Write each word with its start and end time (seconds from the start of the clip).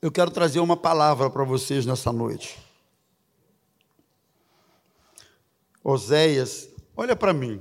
Eu 0.00 0.12
quero 0.12 0.30
trazer 0.30 0.60
uma 0.60 0.76
palavra 0.76 1.28
para 1.28 1.42
vocês 1.42 1.84
nessa 1.84 2.12
noite. 2.12 2.56
Oséias, 5.82 6.68
olha 6.96 7.16
para 7.16 7.32
mim. 7.32 7.60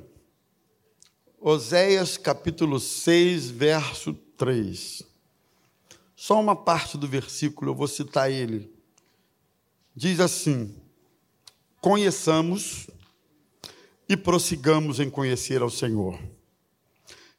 Oséias 1.42 2.16
capítulo 2.16 2.80
6, 2.80 3.50
verso 3.50 4.14
3. 4.14 5.02
Só 6.16 6.40
uma 6.40 6.56
parte 6.56 6.96
do 6.96 7.08
versículo, 7.08 7.72
eu 7.72 7.76
vou 7.76 7.88
citar 7.88 8.32
ele. 8.32 8.72
Diz 9.96 10.20
assim: 10.20 10.80
Conheçamos 11.82 12.88
e 14.08 14.16
prossigamos 14.16 15.00
em 15.00 15.10
conhecer 15.10 15.64
ao 15.64 15.72
Senhor. 15.72 16.20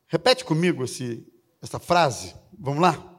Repete 0.09 0.45
comigo 0.45 0.83
esse, 0.83 1.25
essa 1.63 1.79
frase. 1.79 2.35
Vamos 2.59 2.83
lá? 2.83 3.18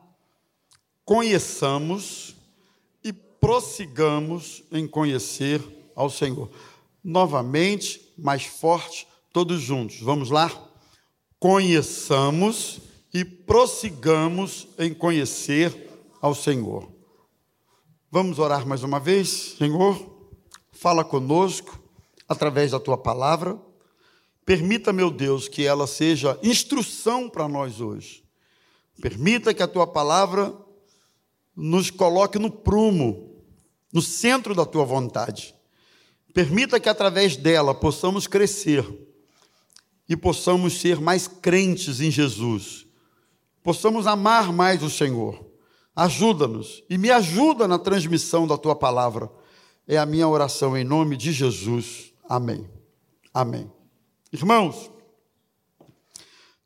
Conheçamos 1.09 2.35
e 3.03 3.11
prossigamos 3.11 4.63
em 4.71 4.87
conhecer 4.87 5.59
ao 5.95 6.07
Senhor. 6.07 6.51
Novamente, 7.03 8.13
mais 8.15 8.43
forte, 8.45 9.07
todos 9.33 9.59
juntos. 9.59 10.01
Vamos 10.01 10.29
lá? 10.29 10.51
Conheçamos 11.39 12.79
e 13.11 13.25
prossigamos 13.25 14.67
em 14.77 14.93
conhecer 14.93 15.89
ao 16.21 16.35
Senhor. 16.35 16.87
Vamos 18.11 18.37
orar 18.37 18.67
mais 18.67 18.83
uma 18.83 18.99
vez? 18.99 19.55
Senhor, 19.57 20.29
fala 20.71 21.03
conosco 21.03 21.81
através 22.27 22.69
da 22.69 22.79
tua 22.79 22.99
palavra. 22.99 23.59
Permita, 24.45 24.93
meu 24.93 25.09
Deus, 25.09 25.47
que 25.47 25.65
ela 25.65 25.87
seja 25.87 26.37
instrução 26.43 27.27
para 27.27 27.47
nós 27.47 27.81
hoje. 27.81 28.23
Permita 29.01 29.55
que 29.55 29.63
a 29.63 29.67
tua 29.67 29.87
palavra 29.87 30.68
nos 31.59 31.91
coloque 31.91 32.39
no 32.39 32.49
prumo, 32.49 33.43
no 33.91 34.01
centro 34.01 34.55
da 34.55 34.65
tua 34.65 34.85
vontade. 34.85 35.53
Permita 36.33 36.79
que 36.79 36.87
através 36.87 37.35
dela 37.35 37.75
possamos 37.75 38.27
crescer 38.27 38.85
e 40.07 40.15
possamos 40.15 40.79
ser 40.79 41.01
mais 41.01 41.27
crentes 41.27 41.99
em 41.99 42.09
Jesus, 42.09 42.87
possamos 43.61 44.07
amar 44.07 44.53
mais 44.53 44.81
o 44.81 44.89
Senhor. 44.89 45.45
Ajuda-nos 45.95 46.81
e 46.89 46.97
me 46.97 47.11
ajuda 47.11 47.67
na 47.67 47.77
transmissão 47.77 48.47
da 48.47 48.57
tua 48.57 48.75
palavra. 48.75 49.29
É 49.85 49.97
a 49.97 50.05
minha 50.05 50.27
oração 50.27 50.77
em 50.77 50.83
nome 50.83 51.17
de 51.17 51.33
Jesus. 51.33 52.13
Amém. 52.27 52.65
Amém. 53.33 53.69
Irmãos, 54.31 54.89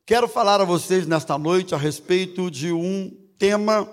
quero 0.06 0.28
falar 0.28 0.62
a 0.62 0.66
vocês 0.66 1.08
nesta 1.08 1.38
noite 1.38 1.74
a 1.74 1.78
respeito 1.78 2.52
de 2.52 2.72
um 2.72 3.12
tema 3.40 3.90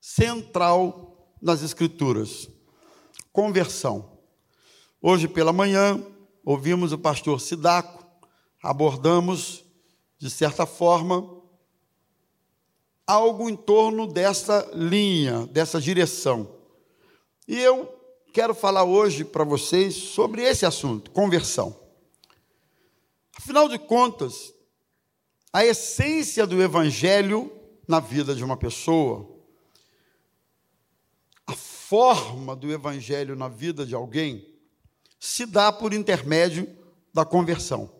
central 0.00 1.34
nas 1.40 1.62
Escrituras: 1.62 2.48
conversão. 3.32 4.18
Hoje 5.02 5.28
pela 5.28 5.52
manhã, 5.52 6.02
ouvimos 6.44 6.92
o 6.92 6.98
pastor 6.98 7.40
Sidaco, 7.40 8.04
abordamos, 8.62 9.64
de 10.18 10.28
certa 10.30 10.66
forma, 10.66 11.40
algo 13.06 13.48
em 13.48 13.56
torno 13.56 14.06
dessa 14.06 14.70
linha, 14.74 15.46
dessa 15.46 15.80
direção. 15.80 16.54
E 17.48 17.58
eu 17.58 17.92
quero 18.32 18.54
falar 18.54 18.84
hoje 18.84 19.24
para 19.24 19.42
vocês 19.42 19.94
sobre 19.94 20.42
esse 20.42 20.64
assunto, 20.64 21.10
conversão. 21.10 21.74
Afinal 23.36 23.68
de 23.68 23.78
contas, 23.78 24.54
a 25.52 25.64
essência 25.64 26.46
do 26.46 26.62
evangelho 26.62 27.50
na 27.88 27.98
vida 27.98 28.34
de 28.34 28.44
uma 28.44 28.56
pessoa, 28.56 29.39
forma 31.90 32.54
do 32.54 32.70
evangelho 32.70 33.34
na 33.34 33.48
vida 33.48 33.84
de 33.84 33.96
alguém 33.96 34.46
se 35.18 35.44
dá 35.44 35.72
por 35.72 35.92
intermédio 35.92 36.72
da 37.12 37.24
conversão. 37.24 37.92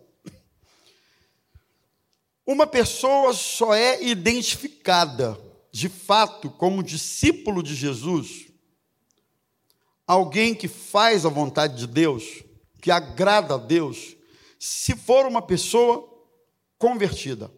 Uma 2.47 2.65
pessoa 2.65 3.33
só 3.33 3.73
é 3.73 4.01
identificada 4.01 5.37
de 5.73 5.89
fato 5.89 6.49
como 6.51 6.81
discípulo 6.81 7.61
de 7.61 7.75
Jesus, 7.75 8.47
alguém 10.07 10.55
que 10.55 10.69
faz 10.69 11.25
a 11.25 11.29
vontade 11.29 11.75
de 11.79 11.87
Deus, 11.87 12.45
que 12.81 12.91
agrada 12.91 13.55
a 13.55 13.57
Deus, 13.57 14.15
se 14.57 14.95
for 14.95 15.25
uma 15.25 15.41
pessoa 15.41 16.09
convertida. 16.77 17.51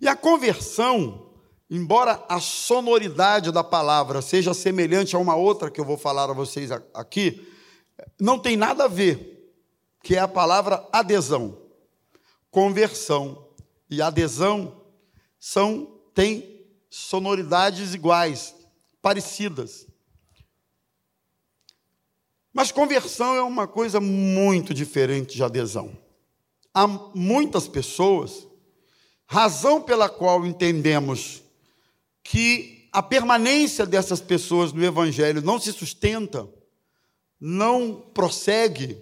E 0.00 0.06
a 0.06 0.14
conversão 0.14 1.33
embora 1.70 2.24
a 2.28 2.40
sonoridade 2.40 3.50
da 3.50 3.64
palavra 3.64 4.20
seja 4.20 4.52
semelhante 4.52 5.16
a 5.16 5.18
uma 5.18 5.34
outra 5.34 5.70
que 5.70 5.80
eu 5.80 5.84
vou 5.84 5.96
falar 5.96 6.30
a 6.30 6.34
vocês 6.34 6.70
aqui, 6.92 7.46
não 8.20 8.38
tem 8.38 8.56
nada 8.56 8.84
a 8.84 8.88
ver, 8.88 9.52
que 10.02 10.16
é 10.16 10.18
a 10.18 10.28
palavra 10.28 10.86
adesão. 10.92 11.58
Conversão 12.50 13.48
e 13.90 14.02
adesão 14.02 14.82
são 15.40 16.00
têm 16.14 16.64
sonoridades 16.88 17.94
iguais, 17.94 18.54
parecidas. 19.02 19.86
Mas 22.52 22.70
conversão 22.70 23.34
é 23.34 23.42
uma 23.42 23.66
coisa 23.66 24.00
muito 24.00 24.72
diferente 24.72 25.34
de 25.34 25.42
adesão. 25.42 25.98
Há 26.72 26.86
muitas 26.86 27.66
pessoas, 27.66 28.46
razão 29.26 29.82
pela 29.82 30.08
qual 30.08 30.46
entendemos 30.46 31.43
que 32.24 32.88
a 32.90 33.02
permanência 33.02 33.84
dessas 33.84 34.20
pessoas 34.20 34.72
no 34.72 34.82
Evangelho 34.82 35.42
não 35.42 35.60
se 35.60 35.72
sustenta, 35.72 36.48
não 37.38 38.00
prossegue, 38.14 38.98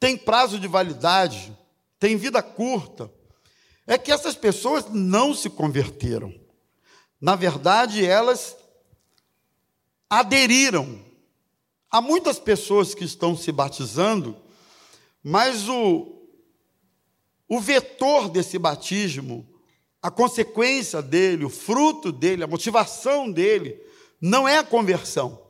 tem 0.00 0.16
prazo 0.16 0.58
de 0.58 0.66
validade, 0.66 1.56
tem 1.98 2.16
vida 2.16 2.42
curta, 2.42 3.10
é 3.86 3.96
que 3.96 4.10
essas 4.10 4.34
pessoas 4.34 4.86
não 4.90 5.32
se 5.32 5.48
converteram. 5.48 6.34
Na 7.20 7.36
verdade, 7.36 8.04
elas 8.04 8.56
aderiram. 10.10 11.00
Há 11.88 12.00
muitas 12.00 12.38
pessoas 12.38 12.94
que 12.94 13.04
estão 13.04 13.36
se 13.36 13.52
batizando, 13.52 14.36
mas 15.22 15.68
o, 15.68 16.26
o 17.48 17.60
vetor 17.60 18.28
desse 18.28 18.58
batismo 18.58 19.51
a 20.02 20.10
consequência 20.10 21.00
dele, 21.00 21.44
o 21.44 21.48
fruto 21.48 22.10
dele, 22.10 22.42
a 22.42 22.48
motivação 22.48 23.30
dele, 23.30 23.80
não 24.20 24.48
é 24.48 24.58
a 24.58 24.64
conversão, 24.64 25.40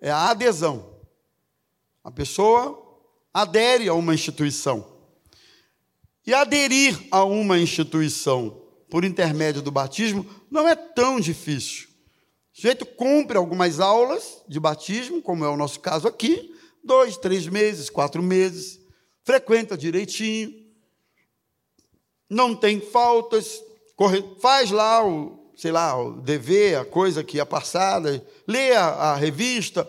é 0.00 0.10
a 0.10 0.30
adesão. 0.30 1.00
A 2.04 2.10
pessoa 2.10 2.80
adere 3.32 3.88
a 3.88 3.94
uma 3.94 4.14
instituição. 4.14 4.94
E 6.24 6.32
aderir 6.32 6.98
a 7.10 7.24
uma 7.24 7.58
instituição 7.58 8.62
por 8.88 9.04
intermédio 9.04 9.60
do 9.60 9.72
batismo 9.72 10.24
não 10.50 10.68
é 10.68 10.76
tão 10.76 11.18
difícil. 11.18 11.88
O 12.52 12.56
sujeito 12.56 12.86
cumpre 12.86 13.36
algumas 13.36 13.80
aulas 13.80 14.42
de 14.48 14.60
batismo, 14.60 15.20
como 15.20 15.44
é 15.44 15.48
o 15.48 15.56
nosso 15.56 15.80
caso 15.80 16.06
aqui, 16.06 16.54
dois, 16.82 17.16
três 17.16 17.48
meses, 17.48 17.90
quatro 17.90 18.22
meses, 18.22 18.80
frequenta 19.24 19.76
direitinho, 19.76 20.63
não 22.28 22.54
tem 22.54 22.80
faltas, 22.80 23.62
corre, 23.96 24.22
faz 24.40 24.70
lá 24.70 25.06
o, 25.06 25.52
sei 25.56 25.72
lá, 25.72 25.96
o 26.00 26.20
dever, 26.20 26.78
a 26.78 26.84
coisa 26.84 27.22
que 27.22 27.38
é 27.38 27.44
passada, 27.44 28.24
lê 28.46 28.72
a, 28.72 28.86
a 28.86 29.16
revista, 29.16 29.88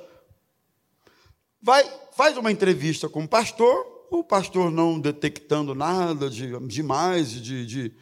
vai, 1.61 1.83
faz 2.15 2.37
uma 2.37 2.51
entrevista 2.51 3.09
com 3.09 3.23
o 3.23 3.27
pastor, 3.27 4.07
o 4.11 4.23
pastor 4.23 4.71
não 4.71 4.99
detectando 4.99 5.73
nada 5.73 6.29
de 6.29 6.57
demais, 6.67 7.31
de, 7.31 7.65
de, 7.65 7.93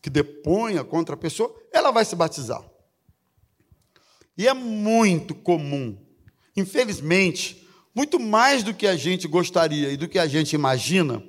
que 0.00 0.10
deponha 0.10 0.82
contra 0.82 1.14
a 1.14 1.18
pessoa, 1.18 1.54
ela 1.72 1.90
vai 1.90 2.04
se 2.04 2.16
batizar. 2.16 2.62
E 4.36 4.48
é 4.48 4.54
muito 4.54 5.34
comum, 5.34 5.96
infelizmente, 6.56 7.68
muito 7.94 8.18
mais 8.18 8.62
do 8.62 8.74
que 8.74 8.86
a 8.86 8.96
gente 8.96 9.28
gostaria 9.28 9.90
e 9.90 9.96
do 9.96 10.08
que 10.08 10.18
a 10.18 10.26
gente 10.26 10.54
imagina, 10.54 11.22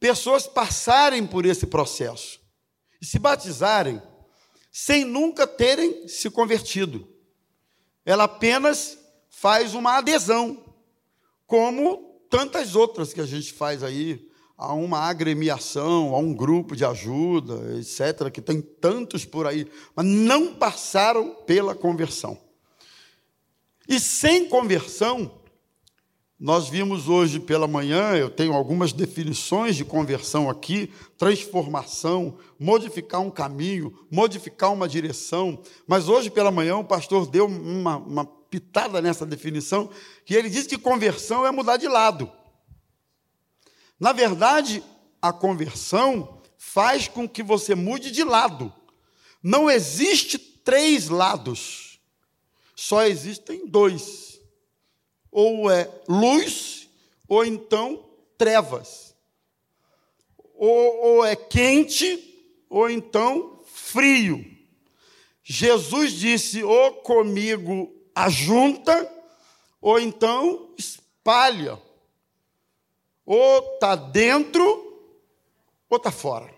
pessoas 0.00 0.46
passarem 0.46 1.26
por 1.26 1.44
esse 1.44 1.66
processo 1.66 2.40
e 3.00 3.06
se 3.06 3.18
batizarem 3.18 4.02
sem 4.72 5.04
nunca 5.04 5.46
terem 5.46 6.08
se 6.08 6.30
convertido. 6.30 7.06
Ela 8.04 8.24
apenas 8.24 8.98
faz 9.28 9.74
uma 9.74 9.98
adesão, 9.98 10.64
como 11.46 12.20
tantas 12.30 12.74
outras 12.74 13.12
que 13.12 13.20
a 13.20 13.26
gente 13.26 13.52
faz 13.52 13.82
aí, 13.82 14.28
a 14.56 14.74
uma 14.74 14.98
agremiação, 15.00 16.14
a 16.14 16.18
um 16.18 16.34
grupo 16.34 16.76
de 16.76 16.84
ajuda, 16.84 17.78
etc., 17.78 18.30
que 18.30 18.42
tem 18.42 18.60
tantos 18.60 19.24
por 19.24 19.46
aí, 19.46 19.66
mas 19.96 20.04
não 20.04 20.54
passaram 20.54 21.34
pela 21.46 21.74
conversão. 21.74 22.38
E 23.88 23.98
sem 23.98 24.48
conversão, 24.48 25.39
Nós 26.40 26.70
vimos 26.70 27.06
hoje 27.06 27.38
pela 27.38 27.68
manhã, 27.68 28.16
eu 28.16 28.30
tenho 28.30 28.54
algumas 28.54 28.94
definições 28.94 29.76
de 29.76 29.84
conversão 29.84 30.48
aqui: 30.48 30.90
transformação, 31.18 32.38
modificar 32.58 33.20
um 33.20 33.30
caminho, 33.30 33.94
modificar 34.10 34.72
uma 34.72 34.88
direção. 34.88 35.62
Mas 35.86 36.08
hoje 36.08 36.30
pela 36.30 36.50
manhã 36.50 36.78
o 36.78 36.84
pastor 36.84 37.26
deu 37.26 37.44
uma, 37.44 37.98
uma 37.98 38.24
pitada 38.24 39.02
nessa 39.02 39.26
definição, 39.26 39.90
que 40.24 40.34
ele 40.34 40.48
diz 40.48 40.66
que 40.66 40.78
conversão 40.78 41.46
é 41.46 41.50
mudar 41.50 41.76
de 41.76 41.86
lado. 41.86 42.32
Na 43.98 44.12
verdade, 44.12 44.82
a 45.20 45.34
conversão 45.34 46.40
faz 46.56 47.06
com 47.06 47.28
que 47.28 47.42
você 47.42 47.74
mude 47.74 48.10
de 48.10 48.24
lado. 48.24 48.72
Não 49.42 49.70
existe 49.70 50.38
três 50.38 51.10
lados, 51.10 52.00
só 52.74 53.02
existem 53.02 53.66
dois. 53.66 54.29
Ou 55.30 55.70
é 55.70 55.88
luz, 56.08 56.88
ou 57.28 57.44
então 57.44 58.04
trevas. 58.36 59.14
Ou, 60.54 61.04
ou 61.04 61.24
é 61.24 61.36
quente, 61.36 62.30
ou 62.68 62.90
então 62.90 63.62
frio. 63.66 64.44
Jesus 65.42 66.12
disse: 66.12 66.62
ou 66.62 66.94
comigo 66.96 67.92
ajunta, 68.14 69.10
ou 69.80 69.98
então 69.98 70.74
espalha. 70.76 71.80
Ou 73.24 73.74
está 73.74 73.94
dentro, 73.94 74.64
ou 75.88 75.96
está 75.96 76.10
fora. 76.10 76.52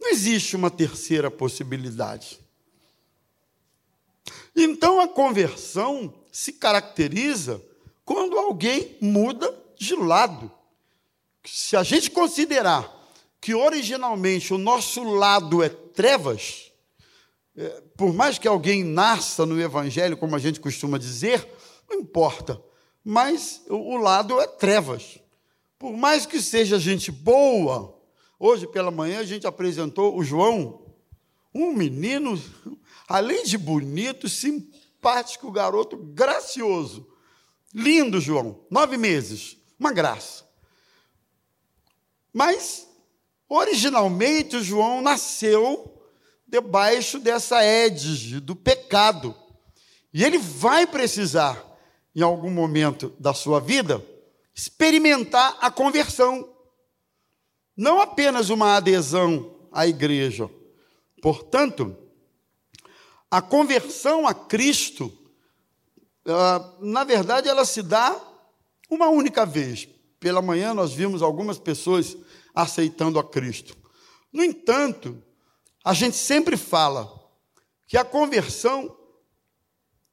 Não 0.00 0.10
existe 0.10 0.56
uma 0.56 0.70
terceira 0.70 1.30
possibilidade. 1.30 2.38
Então 4.56 5.00
a 5.00 5.08
conversão 5.08 6.14
se 6.30 6.52
caracteriza 6.52 7.62
quando 8.04 8.38
alguém 8.38 8.96
muda 9.00 9.52
de 9.76 9.94
lado. 9.94 10.50
Se 11.44 11.76
a 11.76 11.82
gente 11.82 12.10
considerar 12.10 12.92
que 13.40 13.54
originalmente 13.54 14.54
o 14.54 14.58
nosso 14.58 15.02
lado 15.02 15.62
é 15.62 15.68
trevas, 15.68 16.72
é, 17.56 17.82
por 17.96 18.12
mais 18.12 18.38
que 18.38 18.48
alguém 18.48 18.82
nasça 18.82 19.46
no 19.46 19.60
Evangelho, 19.60 20.16
como 20.16 20.34
a 20.34 20.38
gente 20.38 20.58
costuma 20.60 20.98
dizer, 20.98 21.46
não 21.88 21.98
importa, 21.98 22.60
mas 23.04 23.62
o 23.68 23.96
lado 23.96 24.40
é 24.40 24.46
trevas. 24.46 25.18
Por 25.78 25.92
mais 25.92 26.24
que 26.24 26.40
seja 26.40 26.78
gente 26.78 27.12
boa, 27.12 28.00
hoje 28.38 28.66
pela 28.66 28.90
manhã 28.90 29.20
a 29.20 29.24
gente 29.24 29.46
apresentou 29.46 30.16
o 30.16 30.24
João, 30.24 30.82
um 31.54 31.72
menino, 31.72 32.42
além 33.06 33.44
de 33.44 33.58
bonito, 33.58 34.28
simpático, 34.28 35.52
garoto, 35.52 35.96
gracioso. 35.96 37.06
Lindo, 37.74 38.20
João, 38.20 38.64
nove 38.70 38.96
meses, 38.96 39.56
uma 39.78 39.92
graça. 39.92 40.44
Mas, 42.32 42.88
originalmente, 43.48 44.56
o 44.56 44.62
João 44.62 45.02
nasceu 45.02 46.00
debaixo 46.46 47.18
dessa 47.18 47.64
égide 47.64 48.38
do 48.38 48.54
pecado. 48.54 49.34
E 50.12 50.22
ele 50.22 50.38
vai 50.38 50.86
precisar, 50.86 51.64
em 52.14 52.22
algum 52.22 52.50
momento 52.50 53.12
da 53.18 53.34
sua 53.34 53.60
vida, 53.60 54.04
experimentar 54.54 55.58
a 55.60 55.68
conversão. 55.68 56.48
Não 57.76 58.00
apenas 58.00 58.50
uma 58.50 58.76
adesão 58.76 59.68
à 59.72 59.84
igreja. 59.84 60.48
Portanto, 61.20 61.96
a 63.28 63.42
conversão 63.42 64.28
a 64.28 64.32
Cristo, 64.32 65.12
na 66.80 67.04
verdade, 67.04 67.48
ela 67.48 67.64
se 67.64 67.82
dá 67.82 68.18
uma 68.90 69.08
única 69.08 69.44
vez. 69.44 69.88
Pela 70.18 70.40
manhã 70.40 70.72
nós 70.72 70.92
vimos 70.92 71.22
algumas 71.22 71.58
pessoas 71.58 72.16
aceitando 72.54 73.18
a 73.18 73.24
Cristo. 73.24 73.76
No 74.32 74.42
entanto, 74.42 75.22
a 75.84 75.92
gente 75.92 76.16
sempre 76.16 76.56
fala 76.56 77.12
que 77.86 77.98
a 77.98 78.04
conversão, 78.04 78.96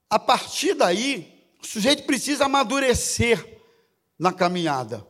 a 0.09 0.19
partir 0.19 0.73
daí, 0.73 1.41
o 1.61 1.65
sujeito 1.65 2.03
precisa 2.03 2.45
amadurecer 2.45 3.61
na 4.19 4.33
caminhada. 4.33 5.07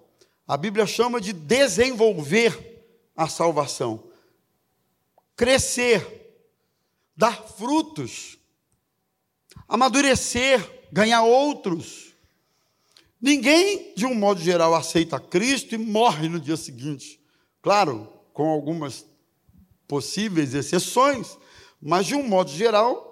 A 0.47 0.55
Bíblia 0.55 0.85
chama 0.85 1.19
de 1.19 1.33
desenvolver 1.33 2.85
a 3.15 3.27
salvação, 3.27 4.11
crescer, 5.35 6.21
dar 7.15 7.43
frutos, 7.43 8.37
amadurecer, 9.67 10.80
ganhar 10.91 11.23
outros. 11.23 12.13
Ninguém, 13.21 13.93
de 13.95 14.05
um 14.05 14.15
modo 14.15 14.41
geral, 14.41 14.73
aceita 14.73 15.19
Cristo 15.19 15.75
e 15.75 15.77
morre 15.77 16.27
no 16.27 16.39
dia 16.39 16.57
seguinte. 16.57 17.19
Claro, 17.61 18.11
com 18.33 18.49
algumas 18.49 19.05
possíveis 19.87 20.53
exceções, 20.53 21.37
mas 21.81 22.07
de 22.07 22.15
um 22.15 22.27
modo 22.27 22.49
geral, 22.49 23.11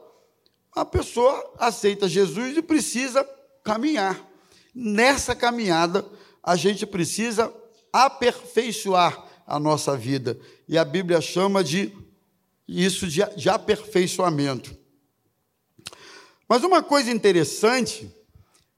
a 0.71 0.85
pessoa 0.85 1.53
aceita 1.57 2.07
Jesus 2.07 2.57
e 2.57 2.61
precisa 2.61 3.23
caminhar. 3.63 4.27
Nessa 4.73 5.35
caminhada, 5.35 6.05
a 6.41 6.55
gente 6.55 6.85
precisa 6.85 7.53
aperfeiçoar 7.91 9.25
a 9.45 9.59
nossa 9.59 9.95
vida. 9.97 10.39
E 10.67 10.77
a 10.77 10.85
Bíblia 10.85 11.21
chama 11.21 11.63
de 11.63 11.91
isso 12.67 13.07
de, 13.07 13.23
de 13.35 13.49
aperfeiçoamento. 13.49 14.78
Mas 16.49 16.63
uma 16.63 16.81
coisa 16.81 17.11
interessante 17.11 18.11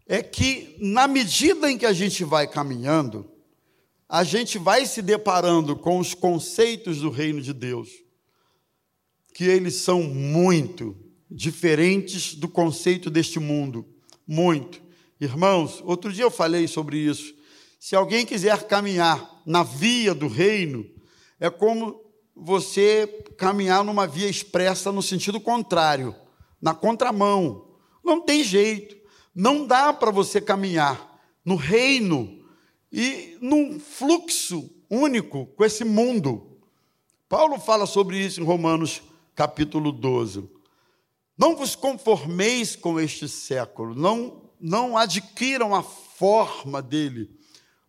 é 0.05 0.21
que, 0.21 0.75
na 0.77 1.07
medida 1.07 1.71
em 1.71 1.77
que 1.77 1.85
a 1.85 1.93
gente 1.93 2.21
vai 2.25 2.45
caminhando, 2.45 3.31
a 4.09 4.25
gente 4.25 4.57
vai 4.57 4.85
se 4.85 5.01
deparando 5.01 5.73
com 5.77 5.97
os 5.97 6.13
conceitos 6.13 6.99
do 6.99 7.09
reino 7.09 7.41
de 7.41 7.53
Deus, 7.53 7.89
que 9.33 9.45
eles 9.45 9.75
são 9.75 10.03
muito 10.03 10.97
diferentes 11.29 12.35
do 12.35 12.49
conceito 12.49 13.09
deste 13.09 13.39
mundo. 13.39 13.87
Muito. 14.27 14.81
Irmãos, 15.17 15.81
outro 15.85 16.11
dia 16.11 16.25
eu 16.25 16.31
falei 16.31 16.67
sobre 16.67 16.97
isso. 16.97 17.33
Se 17.79 17.95
alguém 17.95 18.25
quiser 18.25 18.63
caminhar 18.67 19.41
na 19.45 19.63
via 19.63 20.13
do 20.13 20.27
reino, 20.27 20.85
é 21.39 21.49
como 21.49 22.03
você 22.35 23.07
caminhar 23.37 23.81
numa 23.81 24.05
via 24.05 24.27
expressa 24.27 24.91
no 24.91 25.01
sentido 25.01 25.39
contrário, 25.39 26.13
na 26.61 26.73
contramão. 26.73 27.65
Não 28.03 28.21
tem 28.21 28.43
jeito. 28.43 28.95
Não 29.33 29.65
dá 29.65 29.91
para 29.93 30.11
você 30.11 30.39
caminhar 30.39 31.19
no 31.43 31.55
reino 31.55 32.43
e 32.91 33.37
num 33.41 33.79
fluxo 33.79 34.69
único 34.89 35.45
com 35.45 35.63
esse 35.63 35.83
mundo. 35.83 36.59
Paulo 37.29 37.57
fala 37.57 37.85
sobre 37.85 38.19
isso 38.19 38.41
em 38.41 38.43
Romanos 38.43 39.01
capítulo 39.33 39.91
12. 39.91 40.49
Não 41.37 41.55
vos 41.55 41.75
conformeis 41.75 42.75
com 42.75 42.99
este 42.99 43.27
século, 43.27 43.95
não, 43.95 44.43
não 44.59 44.97
adquiram 44.97 45.73
a 45.73 45.81
forma 45.81 46.81
dele, 46.81 47.31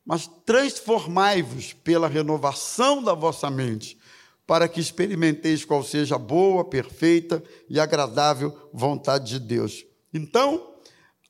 mas 0.06 0.26
transformai-vos 0.46 1.73
pela 1.73 2.08
renovação 2.08 3.02
da 3.02 3.12
vossa 3.12 3.50
mente, 3.50 3.99
para 4.46 4.68
que 4.68 4.80
experimenteis 4.80 5.64
qual 5.64 5.82
seja 5.82 6.16
a 6.16 6.18
boa, 6.18 6.64
perfeita 6.64 7.42
e 7.68 7.78
agradável 7.78 8.56
vontade 8.72 9.30
de 9.30 9.38
Deus. 9.38 9.84
Então, 10.12 10.72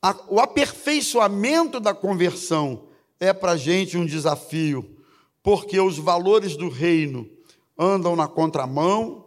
a, 0.01 0.15
o 0.27 0.39
aperfeiçoamento 0.39 1.79
da 1.79 1.93
conversão 1.93 2.89
é 3.19 3.31
para 3.31 3.53
a 3.53 3.57
gente 3.57 3.97
um 3.97 4.05
desafio, 4.05 4.97
porque 5.41 5.79
os 5.79 5.97
valores 5.97 6.57
do 6.57 6.67
reino 6.67 7.29
andam 7.77 8.15
na 8.15 8.27
contramão. 8.27 9.25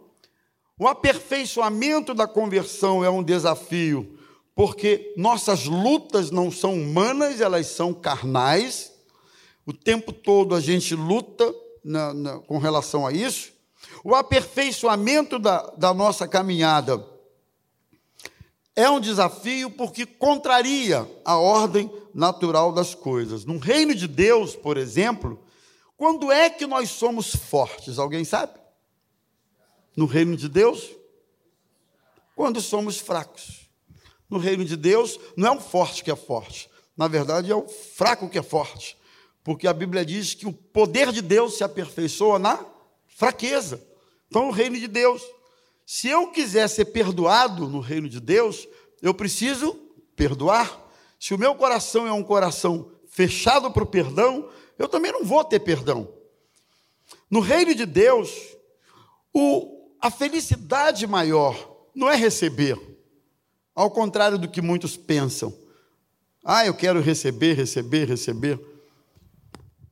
O 0.79 0.87
aperfeiçoamento 0.87 2.13
da 2.13 2.27
conversão 2.27 3.03
é 3.03 3.09
um 3.09 3.23
desafio, 3.23 4.17
porque 4.53 5.13
nossas 5.17 5.65
lutas 5.65 6.29
não 6.29 6.51
são 6.51 6.75
humanas, 6.75 7.41
elas 7.41 7.67
são 7.67 7.93
carnais. 7.93 8.91
O 9.65 9.73
tempo 9.73 10.13
todo 10.13 10.53
a 10.53 10.59
gente 10.59 10.93
luta 10.93 11.51
na, 11.83 12.13
na, 12.13 12.39
com 12.39 12.59
relação 12.59 13.07
a 13.07 13.11
isso. 13.11 13.56
O 14.07 14.15
aperfeiçoamento 14.15 15.37
da, 15.37 15.63
da 15.75 15.93
nossa 15.93 16.25
caminhada 16.25 17.05
é 18.73 18.89
um 18.89 19.01
desafio 19.01 19.69
porque 19.69 20.05
contraria 20.05 21.05
a 21.25 21.37
ordem 21.37 21.91
natural 22.13 22.71
das 22.71 22.95
coisas. 22.95 23.43
No 23.43 23.57
reino 23.57 23.93
de 23.93 24.07
Deus, 24.07 24.55
por 24.55 24.77
exemplo, 24.77 25.43
quando 25.97 26.31
é 26.31 26.49
que 26.49 26.65
nós 26.65 26.89
somos 26.89 27.35
fortes? 27.35 27.99
Alguém 27.99 28.23
sabe? 28.23 28.57
No 29.93 30.05
reino 30.05 30.37
de 30.37 30.47
Deus? 30.47 30.89
Quando 32.33 32.61
somos 32.61 32.99
fracos. 32.99 33.69
No 34.29 34.37
reino 34.37 34.63
de 34.63 34.77
Deus, 34.77 35.19
não 35.35 35.49
é 35.49 35.57
o 35.57 35.59
forte 35.59 36.01
que 36.01 36.09
é 36.09 36.15
forte, 36.15 36.69
na 36.95 37.09
verdade 37.09 37.51
é 37.51 37.55
o 37.55 37.67
fraco 37.67 38.29
que 38.29 38.39
é 38.39 38.43
forte, 38.43 38.97
porque 39.43 39.67
a 39.67 39.73
Bíblia 39.73 40.05
diz 40.05 40.33
que 40.33 40.47
o 40.47 40.53
poder 40.53 41.11
de 41.11 41.21
Deus 41.21 41.57
se 41.57 41.63
aperfeiçoa 41.65 42.39
na 42.39 42.65
fraqueza. 43.05 43.85
Então, 44.27 44.49
o 44.49 44.51
reino 44.51 44.77
de 44.77 44.87
Deus 44.87 45.21
se 45.89 46.09
eu 46.09 46.27
quiser 46.27 46.67
ser 46.67 46.83
perdoado 46.83 47.69
no 47.69 47.79
reino 47.79 48.09
de 48.09 48.19
Deus, 48.19 48.67
eu 49.01 49.13
preciso 49.13 49.73
perdoar. 50.17 50.85
Se 51.17 51.33
o 51.33 51.37
meu 51.37 51.55
coração 51.55 52.05
é 52.05 52.11
um 52.11 52.21
coração 52.21 52.91
fechado 53.07 53.71
para 53.71 53.83
o 53.83 53.87
perdão, 53.87 54.49
eu 54.77 54.89
também 54.89 55.13
não 55.13 55.23
vou 55.23 55.45
ter 55.45 55.61
perdão. 55.61 56.13
No 57.31 57.39
reino 57.39 57.73
de 57.73 57.85
Deus, 57.85 58.29
o, 59.33 59.95
a 60.01 60.11
felicidade 60.11 61.07
maior 61.07 61.87
não 61.95 62.11
é 62.11 62.17
receber, 62.17 62.77
ao 63.73 63.89
contrário 63.89 64.37
do 64.37 64.49
que 64.49 64.61
muitos 64.61 64.97
pensam. 64.97 65.57
Ah, 66.43 66.65
eu 66.65 66.73
quero 66.73 66.99
receber, 66.99 67.53
receber, 67.53 68.09
receber. 68.09 68.59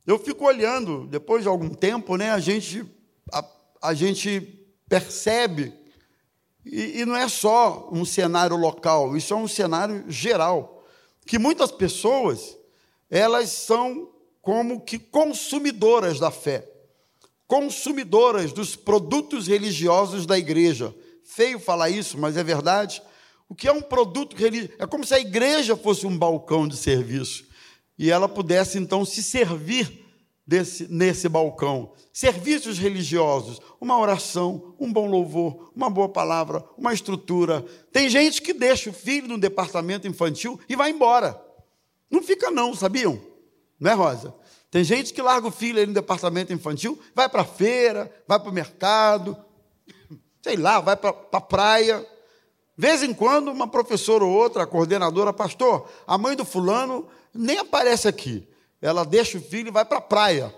Eu 0.06 0.18
fico 0.18 0.44
olhando, 0.44 1.06
depois 1.06 1.40
de 1.42 1.48
algum 1.48 1.70
tempo, 1.70 2.18
né, 2.18 2.32
a 2.32 2.38
gente, 2.38 2.84
a, 3.82 3.94
gente 3.94 4.40
percebe, 4.88 5.72
e, 6.64 7.00
e 7.00 7.04
não 7.04 7.16
é 7.16 7.28
só 7.28 7.88
um 7.92 8.04
cenário 8.04 8.56
local, 8.56 9.16
isso 9.16 9.32
é 9.32 9.36
um 9.36 9.48
cenário 9.48 10.04
geral, 10.08 10.84
que 11.26 11.38
muitas 11.38 11.70
pessoas, 11.70 12.56
elas 13.10 13.50
são 13.50 14.10
como 14.40 14.80
que 14.80 14.98
consumidoras 14.98 16.20
da 16.20 16.30
fé, 16.30 16.68
consumidoras 17.46 18.52
dos 18.52 18.76
produtos 18.76 19.46
religiosos 19.46 20.26
da 20.26 20.38
igreja. 20.38 20.94
Feio 21.24 21.58
falar 21.58 21.90
isso, 21.90 22.18
mas 22.18 22.36
é 22.36 22.44
verdade. 22.44 23.02
O 23.48 23.54
que 23.54 23.68
é 23.68 23.72
um 23.72 23.82
produto 23.82 24.36
religioso? 24.36 24.74
É 24.78 24.86
como 24.86 25.04
se 25.04 25.14
a 25.14 25.20
igreja 25.20 25.76
fosse 25.76 26.06
um 26.06 26.16
balcão 26.16 26.66
de 26.66 26.76
serviço 26.76 27.46
e 27.98 28.10
ela 28.10 28.28
pudesse 28.28 28.78
então 28.78 29.04
se 29.04 29.22
servir 29.22 30.05
desse, 30.46 30.86
nesse 30.88 31.28
balcão. 31.28 31.92
Serviços 32.12 32.78
religiosos, 32.78 33.60
uma 33.80 33.98
oração, 33.98 34.74
um 34.78 34.92
bom 34.92 35.06
louvor, 35.10 35.72
uma 35.74 35.90
boa 35.90 36.08
palavra, 36.08 36.64
uma 36.78 36.94
estrutura. 36.94 37.64
Tem 37.92 38.08
gente 38.08 38.40
que 38.40 38.54
deixa 38.54 38.90
o 38.90 38.92
filho 38.92 39.28
no 39.28 39.38
departamento 39.38 40.06
infantil 40.06 40.60
e 40.68 40.76
vai 40.76 40.90
embora. 40.90 41.40
Não 42.10 42.22
fica, 42.22 42.50
não, 42.50 42.74
sabiam? 42.74 43.20
Não 43.78 43.90
é, 43.90 43.94
Rosa? 43.94 44.34
Tem 44.70 44.84
gente 44.84 45.12
que 45.12 45.22
larga 45.22 45.48
o 45.48 45.50
filho 45.50 45.78
aí 45.78 45.86
no 45.86 45.92
departamento 45.92 46.52
infantil, 46.52 46.98
vai 47.14 47.28
para 47.28 47.42
a 47.42 47.46
feira, 47.46 48.12
vai 48.26 48.38
para 48.38 48.50
o 48.50 48.54
mercado, 48.54 49.36
sei 50.42 50.56
lá, 50.56 50.80
vai 50.80 50.96
para 50.96 51.10
a 51.10 51.12
pra 51.12 51.40
praia. 51.40 52.06
De 52.78 52.86
vez 52.86 53.02
em 53.02 53.14
quando, 53.14 53.50
uma 53.50 53.66
professora 53.66 54.24
ou 54.24 54.30
outra, 54.30 54.66
coordenadora, 54.66 55.32
pastor, 55.32 55.88
a 56.06 56.18
mãe 56.18 56.36
do 56.36 56.44
fulano 56.44 57.08
nem 57.32 57.58
aparece 57.58 58.06
aqui. 58.06 58.46
Ela 58.80 59.04
deixa 59.04 59.38
o 59.38 59.40
filho 59.40 59.68
e 59.68 59.72
vai 59.72 59.84
para 59.84 59.98
a 59.98 60.02
praia. 60.02 60.54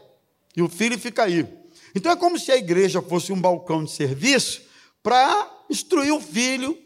E 0.56 0.62
o 0.62 0.68
filho 0.68 0.98
fica 0.98 1.24
aí. 1.24 1.46
Então 1.94 2.12
é 2.12 2.16
como 2.16 2.38
se 2.38 2.50
a 2.50 2.56
igreja 2.56 3.00
fosse 3.00 3.32
um 3.32 3.40
balcão 3.40 3.84
de 3.84 3.90
serviço 3.90 4.62
para 5.02 5.64
instruir 5.70 6.12
o 6.12 6.20
filho, 6.20 6.76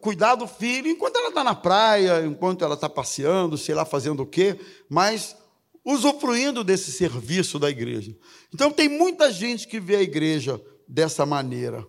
cuidar 0.00 0.34
do 0.34 0.46
filho, 0.46 0.88
enquanto 0.88 1.16
ela 1.16 1.28
está 1.28 1.44
na 1.44 1.54
praia, 1.54 2.24
enquanto 2.24 2.64
ela 2.64 2.74
está 2.74 2.88
passeando, 2.88 3.58
sei 3.58 3.74
lá, 3.74 3.84
fazendo 3.84 4.22
o 4.22 4.26
quê, 4.26 4.58
mas 4.88 5.36
usufruindo 5.84 6.64
desse 6.64 6.90
serviço 6.90 7.58
da 7.58 7.68
igreja. 7.68 8.16
Então 8.52 8.70
tem 8.70 8.88
muita 8.88 9.30
gente 9.30 9.68
que 9.68 9.78
vê 9.78 9.96
a 9.96 10.02
igreja 10.02 10.60
dessa 10.88 11.26
maneira, 11.26 11.86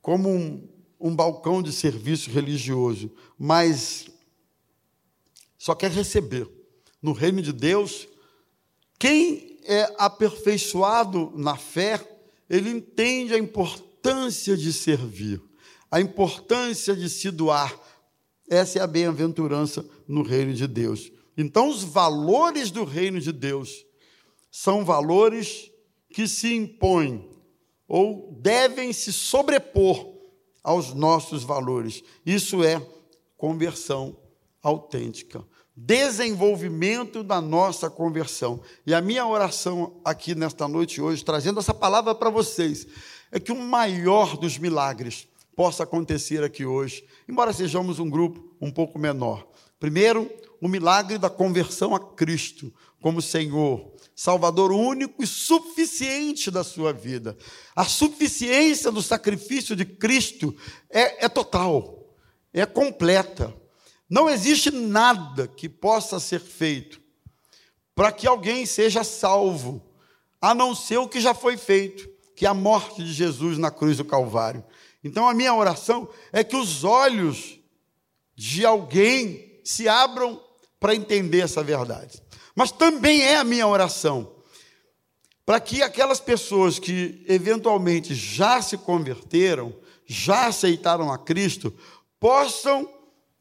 como 0.00 0.28
um, 0.30 0.68
um 0.98 1.14
balcão 1.14 1.62
de 1.62 1.72
serviço 1.72 2.30
religioso, 2.30 3.12
mas 3.38 4.06
só 5.58 5.74
quer 5.74 5.90
receber. 5.90 6.48
No 7.04 7.12
reino 7.12 7.42
de 7.42 7.52
Deus, 7.52 8.08
quem 8.98 9.60
é 9.64 9.94
aperfeiçoado 9.98 11.34
na 11.36 11.54
fé, 11.54 12.00
ele 12.48 12.70
entende 12.70 13.34
a 13.34 13.38
importância 13.38 14.56
de 14.56 14.72
servir, 14.72 15.38
a 15.90 16.00
importância 16.00 16.96
de 16.96 17.10
se 17.10 17.30
doar. 17.30 17.78
Essa 18.48 18.78
é 18.78 18.82
a 18.82 18.86
bem-aventurança 18.86 19.84
no 20.08 20.22
reino 20.22 20.54
de 20.54 20.66
Deus. 20.66 21.12
Então, 21.36 21.68
os 21.68 21.84
valores 21.84 22.70
do 22.70 22.84
reino 22.84 23.20
de 23.20 23.32
Deus 23.32 23.84
são 24.50 24.82
valores 24.82 25.70
que 26.08 26.26
se 26.26 26.54
impõem 26.54 27.28
ou 27.86 28.34
devem 28.40 28.94
se 28.94 29.12
sobrepor 29.12 30.10
aos 30.62 30.94
nossos 30.94 31.44
valores. 31.44 32.02
Isso 32.24 32.64
é 32.64 32.80
conversão 33.36 34.16
autêntica, 34.62 35.46
desenvolvimento 35.76 37.22
da 37.22 37.40
nossa 37.40 37.90
conversão. 37.90 38.60
E 38.86 38.94
a 38.94 39.00
minha 39.00 39.26
oração 39.26 40.00
aqui 40.04 40.34
nesta 40.34 40.68
noite 40.68 41.00
hoje, 41.00 41.24
trazendo 41.24 41.58
essa 41.58 41.74
palavra 41.74 42.14
para 42.14 42.30
vocês, 42.30 42.86
é 43.32 43.40
que 43.40 43.50
o 43.50 43.56
maior 43.56 44.36
dos 44.36 44.58
milagres 44.58 45.26
possa 45.56 45.82
acontecer 45.82 46.42
aqui 46.42 46.64
hoje, 46.64 47.04
embora 47.28 47.52
sejamos 47.52 47.98
um 47.98 48.08
grupo 48.08 48.54
um 48.60 48.70
pouco 48.70 48.98
menor. 48.98 49.46
Primeiro, 49.78 50.30
o 50.60 50.68
milagre 50.68 51.18
da 51.18 51.28
conversão 51.28 51.94
a 51.94 52.00
Cristo 52.00 52.72
como 53.00 53.20
Senhor, 53.20 53.92
Salvador 54.16 54.72
único 54.72 55.22
e 55.22 55.26
suficiente 55.26 56.50
da 56.50 56.64
sua 56.64 56.92
vida. 56.92 57.36
A 57.76 57.84
suficiência 57.84 58.90
do 58.90 59.02
sacrifício 59.02 59.76
de 59.76 59.84
Cristo 59.84 60.56
é, 60.88 61.26
é 61.26 61.28
total, 61.28 62.14
é 62.52 62.64
completa. 62.64 63.54
Não 64.08 64.28
existe 64.28 64.70
nada 64.70 65.46
que 65.48 65.68
possa 65.68 66.20
ser 66.20 66.40
feito 66.40 67.00
para 67.94 68.10
que 68.10 68.26
alguém 68.26 68.66
seja 68.66 69.04
salvo, 69.04 69.82
a 70.40 70.54
não 70.54 70.74
ser 70.74 70.98
o 70.98 71.08
que 71.08 71.20
já 71.20 71.32
foi 71.32 71.56
feito, 71.56 72.08
que 72.34 72.44
é 72.44 72.48
a 72.48 72.54
morte 72.54 73.02
de 73.02 73.12
Jesus 73.12 73.56
na 73.56 73.70
cruz 73.70 73.96
do 73.96 74.04
Calvário. 74.04 74.64
Então 75.02 75.28
a 75.28 75.34
minha 75.34 75.54
oração 75.54 76.08
é 76.32 76.42
que 76.42 76.56
os 76.56 76.82
olhos 76.82 77.58
de 78.34 78.66
alguém 78.66 79.60
se 79.64 79.88
abram 79.88 80.42
para 80.80 80.94
entender 80.94 81.40
essa 81.40 81.62
verdade. 81.62 82.20
Mas 82.54 82.72
também 82.72 83.22
é 83.22 83.36
a 83.36 83.44
minha 83.44 83.66
oração 83.66 84.34
para 85.46 85.60
que 85.60 85.82
aquelas 85.82 86.20
pessoas 86.20 86.78
que 86.78 87.24
eventualmente 87.28 88.14
já 88.14 88.62
se 88.62 88.78
converteram, 88.78 89.74
já 90.06 90.46
aceitaram 90.46 91.12
a 91.12 91.18
Cristo, 91.18 91.72
possam 92.18 92.88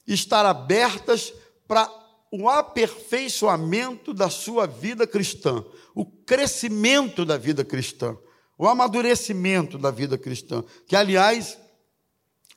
estar 0.08 0.46
abertas 0.46 1.34
para 1.68 1.90
o 2.32 2.50
aperfeiçoamento 2.50 4.14
da 4.14 4.30
sua 4.30 4.66
vida 4.66 5.06
cristã, 5.06 5.64
o 5.94 6.06
crescimento 6.06 7.24
da 7.24 7.38
vida 7.38 7.64
cristã, 7.64 8.18
o 8.58 8.68
amadurecimento 8.68 9.78
da 9.78 9.92
vida 9.92 10.18
cristã, 10.18 10.64
que, 10.88 10.96
aliás, 10.96 11.58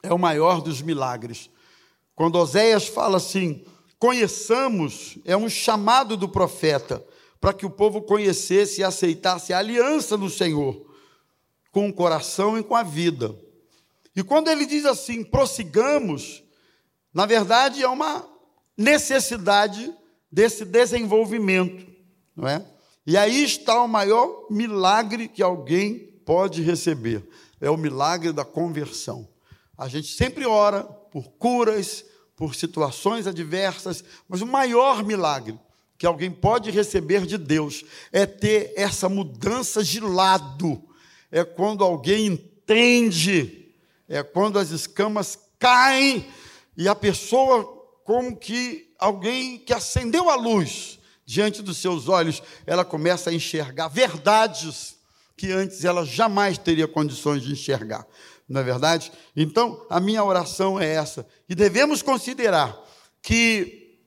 é 0.03 0.13
o 0.13 0.19
maior 0.19 0.61
dos 0.61 0.81
milagres. 0.81 1.51
Quando 2.15 2.37
Oséias 2.37 2.87
fala 2.87 3.19
assim: 3.19 3.65
conheçamos, 3.99 5.19
é 5.25 5.37
um 5.37 5.49
chamado 5.49 6.17
do 6.17 6.29
profeta, 6.29 7.05
para 7.41 7.53
que 7.53 7.67
o 7.67 7.71
povo 7.71 8.03
conhecesse 8.03 8.81
e 8.81 8.85
aceitasse 8.85 9.53
a 9.53 9.59
aliança 9.59 10.17
do 10.17 10.31
Senhor, 10.31 10.87
com 11.71 11.89
o 11.89 11.93
coração 11.93 12.59
e 12.59 12.63
com 12.63 12.75
a 12.75 12.83
vida. 12.83 13.39
E 14.15 14.23
quando 14.23 14.49
ele 14.49 14.65
diz 14.65 14.87
assim: 14.87 15.23
prossigamos, 15.23 16.43
na 17.17 17.25
verdade, 17.25 17.83
é 17.83 17.89
uma 17.89 18.29
necessidade 18.77 19.91
desse 20.31 20.67
desenvolvimento, 20.67 21.87
não 22.37 22.47
é? 22.47 22.63
E 23.07 23.17
aí 23.17 23.43
está 23.43 23.81
o 23.81 23.89
maior 23.89 24.49
milagre 24.51 25.27
que 25.27 25.43
alguém 25.43 26.13
pode 26.27 26.61
receber: 26.61 27.27
é 27.59 27.71
o 27.71 27.77
milagre 27.79 28.33
da 28.33 28.45
conversão. 28.45 29.27
A 29.79 29.89
gente 29.89 30.09
sempre 30.09 30.45
ora 30.45 30.85
por 30.85 31.31
curas, 31.39 32.05
por 32.37 32.55
situações 32.55 33.27
adversas, 33.27 34.05
mas 34.29 34.43
o 34.43 34.47
maior 34.47 35.03
milagre 35.03 35.59
que 35.97 36.05
alguém 36.05 36.31
pode 36.31 36.71
receber 36.71 37.25
de 37.25 37.39
Deus 37.39 37.83
é 38.13 38.27
ter 38.27 38.75
essa 38.77 39.09
mudança 39.09 39.83
de 39.83 40.01
lado. 40.01 40.85
É 41.33 41.45
quando 41.45 41.83
alguém 41.83 42.27
entende, 42.27 43.73
é 44.07 44.23
quando 44.23 44.59
as 44.59 44.69
escamas 44.69 45.39
caem 45.59 46.27
e 46.77 46.89
a 46.89 46.95
pessoa, 46.95 47.65
como 48.05 48.37
que 48.37 48.93
alguém 48.99 49.59
que 49.59 49.73
acendeu 49.73 50.31
a 50.31 50.35
luz 50.35 50.99
diante 51.25 51.63
dos 51.63 51.79
seus 51.79 52.09
olhos, 52.09 52.43
ela 52.67 52.85
começa 52.85 53.31
a 53.31 53.35
enxergar 53.35 53.89
verdades 53.89 54.97
que 55.37 55.51
antes 55.51 55.85
ela 55.85 56.05
jamais 56.05 56.57
teria 56.57 56.87
condições 56.87 57.43
de 57.43 57.53
enxergar. 57.53 58.07
Não 58.49 58.61
é 58.61 58.65
verdade? 58.65 59.13
Então, 59.35 59.85
a 59.91 59.99
minha 59.99 60.23
oração 60.23 60.81
é 60.81 60.87
essa. 60.95 61.27
E 61.49 61.55
devemos 61.55 62.01
considerar 62.01 62.79
que 63.21 63.99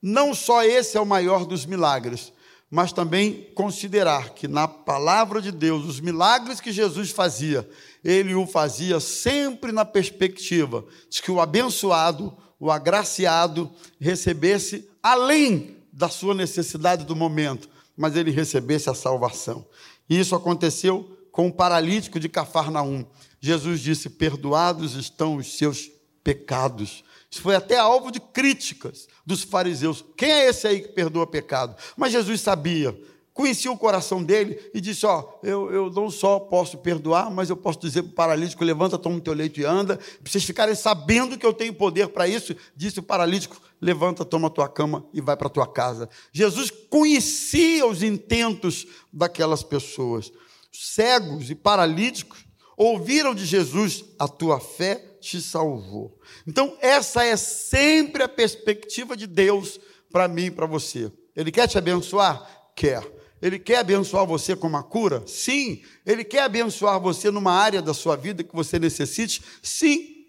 não 0.00 0.34
só 0.34 0.64
esse 0.64 0.96
é 0.96 1.00
o 1.00 1.06
maior 1.06 1.44
dos 1.44 1.66
milagres, 1.66 2.32
mas 2.74 2.92
também 2.92 3.46
considerar 3.54 4.30
que 4.30 4.48
na 4.48 4.66
palavra 4.66 5.40
de 5.40 5.52
Deus, 5.52 5.84
os 5.84 6.00
milagres 6.00 6.60
que 6.60 6.72
Jesus 6.72 7.12
fazia, 7.12 7.70
ele 8.02 8.34
o 8.34 8.48
fazia 8.48 8.98
sempre 8.98 9.70
na 9.70 9.84
perspectiva 9.84 10.84
de 11.08 11.22
que 11.22 11.30
o 11.30 11.40
abençoado, 11.40 12.36
o 12.58 12.72
agraciado, 12.72 13.70
recebesse 14.00 14.90
além 15.00 15.76
da 15.92 16.08
sua 16.08 16.34
necessidade 16.34 17.04
do 17.04 17.14
momento, 17.14 17.68
mas 17.96 18.16
ele 18.16 18.32
recebesse 18.32 18.90
a 18.90 18.94
salvação. 18.94 19.64
E 20.10 20.18
isso 20.18 20.34
aconteceu 20.34 21.16
com 21.30 21.46
o 21.46 21.52
paralítico 21.52 22.18
de 22.18 22.28
Cafarnaum. 22.28 23.06
Jesus 23.40 23.78
disse: 23.78 24.10
Perdoados 24.10 24.96
estão 24.96 25.36
os 25.36 25.56
seus 25.56 25.88
pecados. 26.24 27.04
Foi 27.40 27.54
até 27.54 27.76
alvo 27.76 28.10
de 28.10 28.20
críticas 28.20 29.08
dos 29.24 29.42
fariseus. 29.42 30.04
Quem 30.16 30.30
é 30.30 30.48
esse 30.48 30.66
aí 30.66 30.80
que 30.80 30.88
perdoa 30.88 31.26
pecado? 31.26 31.76
Mas 31.96 32.12
Jesus 32.12 32.40
sabia, 32.40 32.96
conhecia 33.34 33.70
o 33.70 33.76
coração 33.76 34.22
dele 34.22 34.58
e 34.72 34.80
disse: 34.80 35.04
Ó, 35.04 35.24
eu, 35.42 35.70
eu 35.72 35.90
não 35.90 36.10
só 36.10 36.38
posso 36.38 36.78
perdoar, 36.78 37.30
mas 37.30 37.50
eu 37.50 37.56
posso 37.56 37.80
dizer 37.80 38.02
para 38.02 38.10
o 38.10 38.14
paralítico: 38.14 38.64
levanta, 38.64 38.96
toma 38.96 39.16
o 39.16 39.20
teu 39.20 39.34
leito 39.34 39.60
e 39.60 39.64
anda. 39.64 39.96
Para 39.96 40.30
vocês 40.30 40.44
ficarem 40.44 40.74
sabendo 40.74 41.36
que 41.36 41.44
eu 41.44 41.52
tenho 41.52 41.74
poder 41.74 42.08
para 42.08 42.28
isso, 42.28 42.56
disse 42.76 43.00
o 43.00 43.02
paralítico: 43.02 43.60
levanta, 43.80 44.24
toma 44.24 44.46
a 44.46 44.50
tua 44.50 44.68
cama 44.68 45.04
e 45.12 45.20
vai 45.20 45.36
para 45.36 45.48
a 45.48 45.50
tua 45.50 45.66
casa. 45.66 46.08
Jesus 46.32 46.70
conhecia 46.70 47.84
os 47.86 48.02
intentos 48.02 48.86
daquelas 49.12 49.62
pessoas. 49.62 50.32
Cegos 50.72 51.50
e 51.50 51.54
paralíticos 51.54 52.46
ouviram 52.76 53.34
de 53.34 53.44
Jesus: 53.44 54.04
a 54.18 54.28
tua 54.28 54.60
fé 54.60 55.13
te 55.24 55.40
salvou. 55.40 56.20
Então, 56.46 56.76
essa 56.80 57.24
é 57.24 57.36
sempre 57.36 58.22
a 58.22 58.28
perspectiva 58.28 59.16
de 59.16 59.26
Deus 59.26 59.80
para 60.12 60.28
mim 60.28 60.46
e 60.46 60.50
para 60.50 60.66
você. 60.66 61.10
Ele 61.34 61.50
quer 61.50 61.66
te 61.66 61.78
abençoar? 61.78 62.70
Quer. 62.76 63.02
Ele 63.40 63.58
quer 63.58 63.78
abençoar 63.78 64.26
você 64.26 64.54
com 64.54 64.66
uma 64.66 64.82
cura? 64.82 65.22
Sim. 65.26 65.82
Ele 66.04 66.22
quer 66.22 66.42
abençoar 66.42 67.00
você 67.00 67.30
numa 67.30 67.52
área 67.52 67.82
da 67.82 67.94
sua 67.94 68.16
vida 68.16 68.44
que 68.44 68.54
você 68.54 68.78
necessite? 68.78 69.42
Sim. 69.62 70.26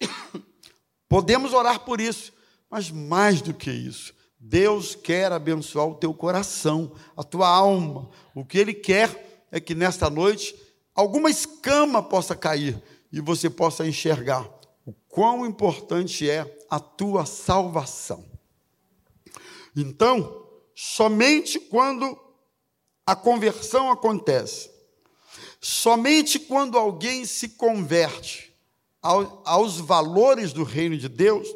Podemos 1.08 1.52
orar 1.52 1.80
por 1.80 2.00
isso, 2.00 2.32
mas 2.70 2.90
mais 2.90 3.42
do 3.42 3.52
que 3.52 3.70
isso, 3.70 4.14
Deus 4.38 4.94
quer 4.94 5.32
abençoar 5.32 5.88
o 5.88 5.96
teu 5.96 6.14
coração, 6.14 6.92
a 7.16 7.24
tua 7.24 7.48
alma. 7.48 8.08
O 8.34 8.44
que 8.44 8.58
Ele 8.58 8.72
quer 8.72 9.46
é 9.50 9.58
que 9.58 9.74
nesta 9.74 10.08
noite 10.08 10.54
alguma 10.94 11.28
escama 11.28 12.02
possa 12.02 12.36
cair 12.36 12.80
e 13.12 13.20
você 13.20 13.50
possa 13.50 13.86
enxergar 13.86 14.48
o 14.86 14.92
quão 15.08 15.44
importante 15.46 16.28
é 16.28 16.58
a 16.68 16.78
tua 16.78 17.26
salvação. 17.26 18.24
Então, 19.76 20.46
somente 20.74 21.58
quando 21.58 22.18
a 23.10 23.16
conversão 23.16 23.90
acontece. 23.90 24.70
Somente 25.60 26.38
quando 26.38 26.78
alguém 26.78 27.24
se 27.24 27.50
converte 27.50 28.54
aos 29.02 29.78
valores 29.78 30.52
do 30.52 30.62
reino 30.62 30.96
de 30.96 31.08
Deus, 31.08 31.48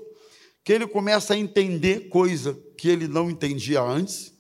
que 0.65 0.73
ele 0.73 0.87
começa 0.87 1.35
a 1.35 1.39
entender 1.39 2.09
coisa 2.09 2.59
que 2.77 2.89
ele 2.89 3.07
não 3.07 3.31
entendia 3.31 3.83
antes. 3.83 4.33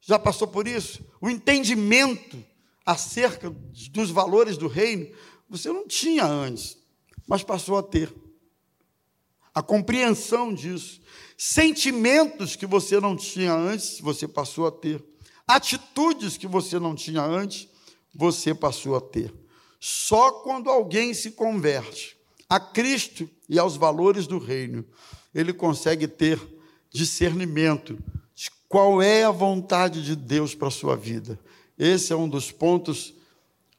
Já 0.00 0.18
passou 0.18 0.48
por 0.48 0.66
isso? 0.66 1.04
O 1.20 1.30
entendimento 1.30 2.42
acerca 2.84 3.48
dos 3.90 4.10
valores 4.10 4.56
do 4.56 4.66
reino, 4.66 5.08
você 5.52 5.70
não 5.70 5.86
tinha 5.86 6.24
antes, 6.24 6.78
mas 7.26 7.42
passou 7.42 7.76
a 7.76 7.82
ter. 7.82 8.10
A 9.54 9.60
compreensão 9.60 10.54
disso. 10.54 11.02
Sentimentos 11.36 12.56
que 12.56 12.64
você 12.64 12.98
não 12.98 13.14
tinha 13.14 13.52
antes, 13.52 14.00
você 14.00 14.26
passou 14.26 14.66
a 14.66 14.72
ter 14.72 15.04
atitudes 15.46 16.38
que 16.38 16.46
você 16.46 16.78
não 16.78 16.94
tinha 16.94 17.22
antes, 17.22 17.68
você 18.14 18.54
passou 18.54 18.96
a 18.96 19.00
ter. 19.02 19.30
Só 19.78 20.32
quando 20.42 20.70
alguém 20.70 21.12
se 21.12 21.32
converte 21.32 22.16
a 22.48 22.58
Cristo 22.58 23.28
e 23.46 23.58
aos 23.58 23.76
valores 23.76 24.26
do 24.26 24.38
reino, 24.38 24.82
ele 25.34 25.52
consegue 25.52 26.08
ter 26.08 26.40
discernimento 26.90 27.98
de 28.34 28.50
qual 28.70 29.02
é 29.02 29.24
a 29.24 29.30
vontade 29.30 30.02
de 30.02 30.16
Deus 30.16 30.54
para 30.54 30.68
a 30.68 30.70
sua 30.70 30.96
vida. 30.96 31.38
Esse 31.78 32.10
é 32.10 32.16
um 32.16 32.28
dos 32.28 32.50
pontos 32.50 33.14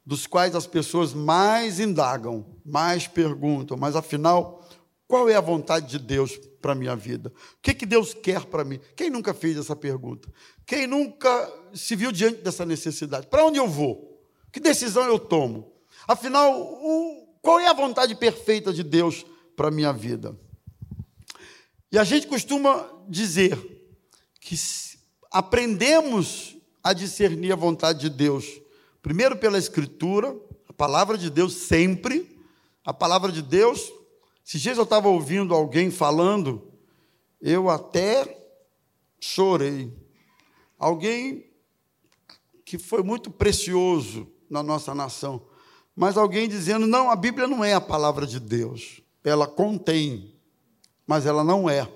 dos 0.05 0.27
quais 0.27 0.55
as 0.55 0.67
pessoas 0.67 1.13
mais 1.13 1.79
indagam, 1.79 2.45
mais 2.65 3.07
perguntam, 3.07 3.77
mas 3.77 3.95
afinal, 3.95 4.67
qual 5.07 5.29
é 5.29 5.35
a 5.35 5.41
vontade 5.41 5.87
de 5.87 5.99
Deus 5.99 6.37
para 6.61 6.73
a 6.73 6.75
minha 6.75 6.95
vida? 6.95 7.29
O 7.29 7.61
que, 7.61 7.73
que 7.73 7.85
Deus 7.85 8.13
quer 8.13 8.45
para 8.45 8.63
mim? 8.63 8.79
Quem 8.95 9.09
nunca 9.09 9.33
fez 9.33 9.57
essa 9.57 9.75
pergunta? 9.75 10.27
Quem 10.65 10.87
nunca 10.87 11.51
se 11.73 11.95
viu 11.95 12.11
diante 12.11 12.41
dessa 12.41 12.65
necessidade? 12.65 13.27
Para 13.27 13.45
onde 13.45 13.59
eu 13.59 13.67
vou? 13.67 14.21
Que 14.51 14.59
decisão 14.59 15.03
eu 15.05 15.19
tomo? 15.19 15.71
Afinal, 16.07 16.59
o, 16.59 17.37
qual 17.41 17.59
é 17.59 17.67
a 17.67 17.73
vontade 17.73 18.15
perfeita 18.15 18.73
de 18.73 18.83
Deus 18.83 19.25
para 19.55 19.67
a 19.67 19.71
minha 19.71 19.93
vida? 19.93 20.37
E 21.91 21.97
a 21.99 22.03
gente 22.03 22.25
costuma 22.25 22.89
dizer 23.07 23.55
que 24.41 24.55
aprendemos 25.31 26.57
a 26.83 26.91
discernir 26.91 27.51
a 27.51 27.55
vontade 27.55 27.99
de 27.99 28.09
Deus, 28.09 28.45
primeiro 29.03 29.35
pela 29.35 29.59
Escritura, 29.59 30.35
a 30.67 30.73
palavra 30.73 31.17
de 31.17 31.29
Deus 31.29 31.53
sempre, 31.53 32.39
a 32.83 32.93
palavra 32.93 33.31
de 33.31 33.41
Deus. 33.41 33.91
Se 34.43 34.57
dias 34.57 34.77
eu 34.77 34.85
estava 34.85 35.09
ouvindo 35.09 35.53
alguém 35.53 35.91
falando, 35.91 36.71
eu 37.41 37.69
até 37.69 38.41
chorei 39.19 39.93
alguém 40.79 41.45
que 42.65 42.77
foi 42.77 43.03
muito 43.03 43.29
precioso 43.29 44.27
na 44.49 44.63
nossa 44.63 44.95
nação, 44.95 45.45
mas 45.93 46.17
alguém 46.17 46.47
dizendo: 46.47 46.87
não, 46.87 47.11
a 47.11 47.15
Bíblia 47.15 47.47
não 47.47 47.63
é 47.63 47.73
a 47.73 47.81
palavra 47.81 48.25
de 48.25 48.39
Deus, 48.39 49.01
ela 49.21 49.45
contém, 49.45 50.33
mas 51.05 51.25
ela 51.25 51.43
não 51.43 51.69
é. 51.69 51.91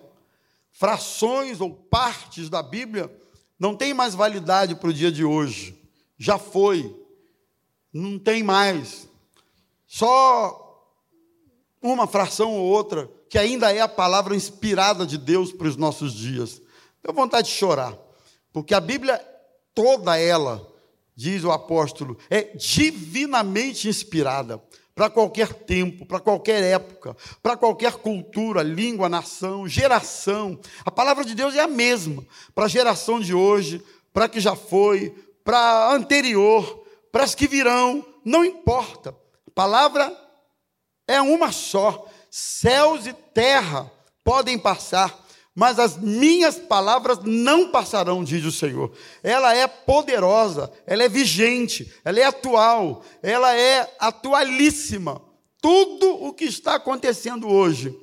Frações 0.72 1.62
ou 1.62 1.74
partes 1.74 2.50
da 2.50 2.62
Bíblia 2.62 3.10
não 3.58 3.76
tem 3.76 3.94
mais 3.94 4.14
validade 4.14 4.76
para 4.76 4.90
o 4.90 4.94
dia 4.94 5.12
de 5.12 5.24
hoje, 5.24 5.87
já 6.18 6.38
foi, 6.38 6.96
não 7.94 8.18
tem 8.18 8.44
mais. 8.44 9.08
Só 9.86 10.64
uma 11.82 12.08
fração 12.08 12.54
ou 12.54 12.66
outra 12.66 13.10
que 13.30 13.38
ainda 13.38 13.74
é 13.74 13.82
a 13.82 13.88
palavra 13.88 14.36
inspirada 14.36 15.06
de 15.06 15.18
Deus 15.18 15.52
para 15.52 15.68
os 15.68 15.76
nossos 15.76 16.14
dias. 16.14 16.62
Tenho 17.02 17.16
vontade 17.16 17.48
de 17.48 17.54
chorar. 17.54 17.98
Porque 18.52 18.74
a 18.74 18.80
Bíblia, 18.80 19.20
toda 19.74 20.18
ela, 20.18 20.66
diz 21.16 21.44
o 21.44 21.52
apóstolo, 21.52 22.18
é 22.30 22.44
divinamente 22.56 23.88
inspirada 23.88 24.62
para 24.96 25.10
qualquer 25.10 25.54
tempo, 25.54 26.06
para 26.06 26.20
qualquer 26.20 26.64
época, 26.64 27.16
para 27.44 27.56
qualquer 27.56 27.94
cultura, 27.98 28.64
língua, 28.64 29.08
nação, 29.08 29.68
geração. 29.68 30.60
A 30.84 30.90
palavra 30.90 31.24
de 31.24 31.36
Deus 31.36 31.54
é 31.54 31.60
a 31.60 31.68
mesma 31.68 32.26
para 32.56 32.66
a 32.66 32.70
geração 32.70 33.20
de 33.20 33.34
hoje, 33.34 33.84
para 34.12 34.28
que 34.28 34.40
já 34.40 34.56
foi, 34.56 35.14
para 35.48 35.94
anterior, 35.94 36.84
para 37.10 37.24
as 37.24 37.34
que 37.34 37.48
virão, 37.48 38.06
não 38.26 38.44
importa. 38.44 39.16
A 39.48 39.52
palavra 39.56 40.14
é 41.08 41.22
uma 41.22 41.54
só. 41.54 42.06
Céus 42.30 43.08
e 43.08 43.14
terra 43.14 43.90
podem 44.26 44.60
passar, 44.60 45.26
mas 45.56 45.80
as 45.80 45.96
minhas 45.96 46.58
palavras 46.60 47.20
não 47.24 47.72
passarão, 47.72 48.26
diz 48.26 48.44
o 48.44 48.52
Senhor. 48.52 48.92
Ela 49.24 49.56
é 49.56 49.66
poderosa, 49.68 50.70
ela 50.86 51.04
é 51.04 51.08
vigente, 51.08 51.94
ela 52.04 52.20
é 52.20 52.24
atual, 52.26 53.02
ela 53.24 53.56
é 53.56 53.90
atualíssima. 54.00 55.22
Tudo 55.62 56.26
o 56.26 56.34
que 56.34 56.44
está 56.44 56.76
acontecendo 56.76 57.48
hoje 57.48 57.98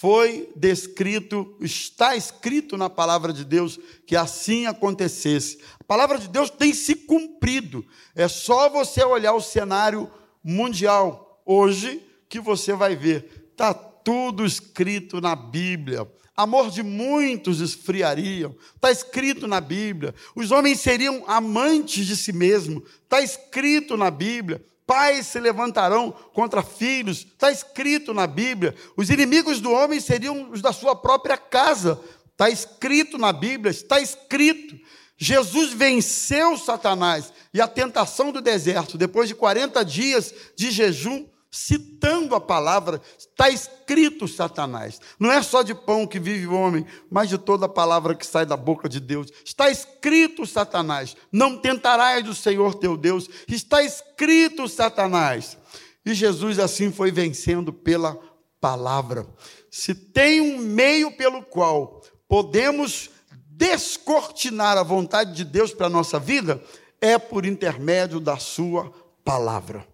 foi 0.00 0.48
descrito, 0.54 1.56
está 1.60 2.14
escrito 2.14 2.76
na 2.76 2.88
palavra 2.88 3.32
de 3.32 3.44
Deus 3.44 3.80
que 4.06 4.14
assim 4.14 4.64
acontecesse. 4.64 5.58
A 5.80 5.82
palavra 5.82 6.18
de 6.18 6.28
Deus 6.28 6.50
tem 6.50 6.72
se 6.72 6.94
cumprido. 6.94 7.84
É 8.14 8.28
só 8.28 8.68
você 8.70 9.02
olhar 9.02 9.32
o 9.32 9.40
cenário 9.40 10.08
mundial 10.42 11.42
hoje 11.44 12.00
que 12.28 12.38
você 12.38 12.74
vai 12.74 12.94
ver. 12.94 13.50
Está 13.50 13.74
tudo 13.74 14.46
escrito 14.46 15.20
na 15.20 15.34
Bíblia 15.34 16.06
amor 16.36 16.70
de 16.70 16.84
muitos 16.84 17.60
esfriariam. 17.60 18.54
Está 18.76 18.92
escrito 18.92 19.48
na 19.48 19.60
Bíblia. 19.60 20.14
Os 20.36 20.52
homens 20.52 20.78
seriam 20.78 21.24
amantes 21.26 22.06
de 22.06 22.16
si 22.16 22.32
mesmos. 22.32 22.84
Está 23.02 23.20
escrito 23.20 23.96
na 23.96 24.08
Bíblia. 24.08 24.64
Pais 24.88 25.26
se 25.26 25.38
levantarão 25.38 26.10
contra 26.32 26.62
filhos. 26.62 27.18
Está 27.18 27.52
escrito 27.52 28.14
na 28.14 28.26
Bíblia. 28.26 28.74
Os 28.96 29.10
inimigos 29.10 29.60
do 29.60 29.70
homem 29.70 30.00
seriam 30.00 30.50
os 30.50 30.62
da 30.62 30.72
sua 30.72 30.96
própria 30.96 31.36
casa. 31.36 32.00
Está 32.32 32.48
escrito 32.48 33.18
na 33.18 33.30
Bíblia. 33.30 33.70
Está 33.70 34.00
escrito. 34.00 34.80
Jesus 35.18 35.74
venceu 35.74 36.56
Satanás 36.56 37.34
e 37.52 37.60
a 37.60 37.68
tentação 37.68 38.32
do 38.32 38.40
deserto, 38.40 38.96
depois 38.96 39.28
de 39.28 39.34
40 39.34 39.84
dias 39.84 40.32
de 40.56 40.70
jejum, 40.70 41.26
citando 41.50 42.34
a 42.34 42.40
palavra, 42.40 43.00
está 43.18 43.48
escrito 43.48 44.28
Satanás. 44.28 45.00
Não 45.18 45.32
é 45.32 45.42
só 45.42 45.62
de 45.62 45.74
pão 45.74 46.06
que 46.06 46.20
vive 46.20 46.46
o 46.46 46.54
homem, 46.54 46.84
mas 47.10 47.28
de 47.28 47.38
toda 47.38 47.66
a 47.66 47.68
palavra 47.68 48.14
que 48.14 48.26
sai 48.26 48.44
da 48.44 48.56
boca 48.56 48.88
de 48.88 49.00
Deus. 49.00 49.28
Está 49.44 49.70
escrito 49.70 50.46
Satanás. 50.46 51.16
Não 51.32 51.56
tentarás 51.56 52.24
do 52.24 52.34
Senhor 52.34 52.74
teu 52.74 52.96
Deus. 52.96 53.28
Está 53.48 53.82
escrito 53.82 54.68
Satanás. 54.68 55.56
E 56.04 56.14
Jesus 56.14 56.58
assim 56.58 56.92
foi 56.92 57.10
vencendo 57.10 57.72
pela 57.72 58.18
palavra. 58.60 59.26
Se 59.70 59.94
tem 59.94 60.40
um 60.40 60.58
meio 60.58 61.16
pelo 61.16 61.42
qual 61.42 62.02
podemos 62.28 63.10
descortinar 63.50 64.76
a 64.76 64.82
vontade 64.82 65.34
de 65.34 65.44
Deus 65.44 65.72
para 65.72 65.86
a 65.86 65.90
nossa 65.90 66.18
vida, 66.18 66.62
é 67.00 67.18
por 67.18 67.44
intermédio 67.44 68.20
da 68.20 68.36
sua 68.36 68.92
palavra. 69.24 69.86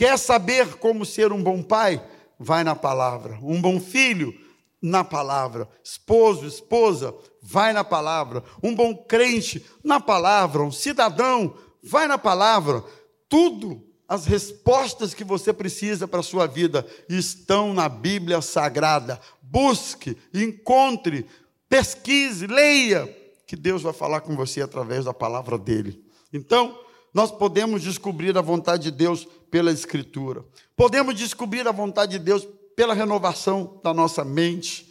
Quer 0.00 0.18
saber 0.18 0.76
como 0.76 1.04
ser 1.04 1.30
um 1.30 1.42
bom 1.42 1.62
pai? 1.62 2.02
vai 2.40 2.64
na 2.64 2.74
palavra. 2.74 3.38
Um 3.42 3.60
bom 3.60 3.78
filho, 3.78 4.34
na 4.80 5.04
palavra. 5.04 5.68
Esposo, 5.84 6.46
esposa, 6.46 7.14
vai 7.42 7.74
na 7.74 7.84
palavra. 7.84 8.42
Um 8.62 8.74
bom 8.74 8.96
crente, 8.96 9.62
na 9.84 10.00
palavra. 10.00 10.62
Um 10.62 10.72
cidadão, 10.72 11.54
vai 11.82 12.08
na 12.08 12.16
palavra. 12.16 12.82
Tudo, 13.28 13.86
as 14.08 14.24
respostas 14.24 15.12
que 15.12 15.22
você 15.22 15.52
precisa 15.52 16.08
para 16.08 16.20
a 16.20 16.22
sua 16.22 16.46
vida 16.46 16.86
estão 17.06 17.74
na 17.74 17.90
Bíblia 17.90 18.40
Sagrada. 18.40 19.20
Busque, 19.42 20.16
encontre, 20.32 21.26
pesquise, 21.68 22.46
leia, 22.46 23.06
que 23.46 23.54
Deus 23.54 23.82
vai 23.82 23.92
falar 23.92 24.22
com 24.22 24.34
você 24.34 24.62
através 24.62 25.04
da 25.04 25.12
palavra 25.12 25.58
dele. 25.58 26.02
Então, 26.32 26.78
nós 27.12 27.30
podemos 27.30 27.82
descobrir 27.82 28.36
a 28.36 28.40
vontade 28.40 28.84
de 28.84 28.90
Deus 28.90 29.26
pela 29.50 29.72
Escritura. 29.72 30.44
Podemos 30.76 31.14
descobrir 31.14 31.66
a 31.66 31.72
vontade 31.72 32.12
de 32.12 32.18
Deus 32.18 32.46
pela 32.76 32.94
renovação 32.94 33.80
da 33.82 33.92
nossa 33.92 34.24
mente. 34.24 34.90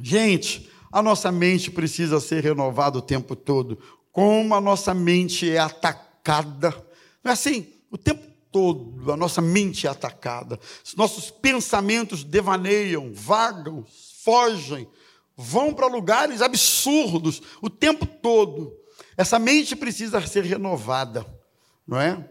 Gente, 0.00 0.70
a 0.92 1.02
nossa 1.02 1.32
mente 1.32 1.70
precisa 1.70 2.20
ser 2.20 2.42
renovada 2.42 2.98
o 2.98 3.02
tempo 3.02 3.34
todo. 3.34 3.78
Como 4.12 4.54
a 4.54 4.60
nossa 4.60 4.92
mente 4.92 5.50
é 5.50 5.58
atacada. 5.58 6.70
Não 7.22 7.30
é 7.30 7.32
assim? 7.32 7.66
O 7.90 7.98
tempo 7.98 8.30
todo 8.52 9.12
a 9.12 9.16
nossa 9.16 9.40
mente 9.40 9.86
é 9.86 9.90
atacada. 9.90 10.58
Os 10.84 10.94
nossos 10.94 11.30
pensamentos 11.30 12.24
devaneiam, 12.24 13.12
vagam, 13.14 13.84
fogem, 14.24 14.88
vão 15.36 15.72
para 15.72 15.86
lugares 15.86 16.42
absurdos 16.42 17.40
o 17.62 17.70
tempo 17.70 18.04
todo. 18.04 18.79
Essa 19.20 19.38
mente 19.38 19.76
precisa 19.76 20.18
ser 20.26 20.44
renovada, 20.44 21.26
não 21.86 22.00
é? 22.00 22.26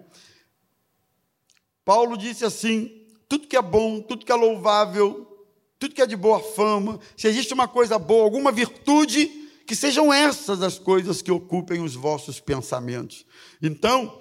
Paulo 1.85 2.17
disse 2.17 2.43
assim: 2.43 3.05
tudo 3.27 3.47
que 3.47 3.55
é 3.55 3.61
bom, 3.61 4.01
tudo 4.01 4.25
que 4.25 4.31
é 4.31 4.35
louvável, 4.35 5.47
tudo 5.77 5.93
que 5.93 6.01
é 6.01 6.07
de 6.07 6.15
boa 6.15 6.39
fama, 6.39 6.99
se 7.15 7.27
existe 7.27 7.53
uma 7.53 7.67
coisa 7.67 7.99
boa, 7.99 8.23
alguma 8.23 8.51
virtude, 8.51 9.27
que 9.67 9.75
sejam 9.75 10.11
essas 10.11 10.63
as 10.63 10.79
coisas 10.79 11.21
que 11.21 11.31
ocupem 11.31 11.79
os 11.79 11.93
vossos 11.93 12.39
pensamentos. 12.39 13.23
Então, 13.61 14.19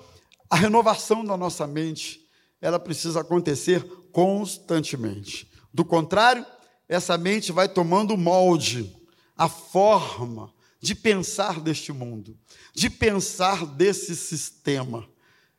a 0.50 0.56
renovação 0.56 1.24
da 1.24 1.38
nossa 1.38 1.66
mente, 1.66 2.20
ela 2.60 2.78
precisa 2.78 3.22
acontecer 3.22 3.82
constantemente. 4.12 5.50
Do 5.72 5.86
contrário, 5.86 6.44
essa 6.86 7.16
mente 7.16 7.50
vai 7.50 7.66
tomando 7.66 8.14
molde, 8.14 8.94
a 9.34 9.48
forma 9.48 10.52
de 10.80 10.94
pensar 10.94 11.60
deste 11.60 11.92
mundo, 11.92 12.36
de 12.72 12.88
pensar 12.88 13.66
desse 13.66 14.14
sistema. 14.14 15.08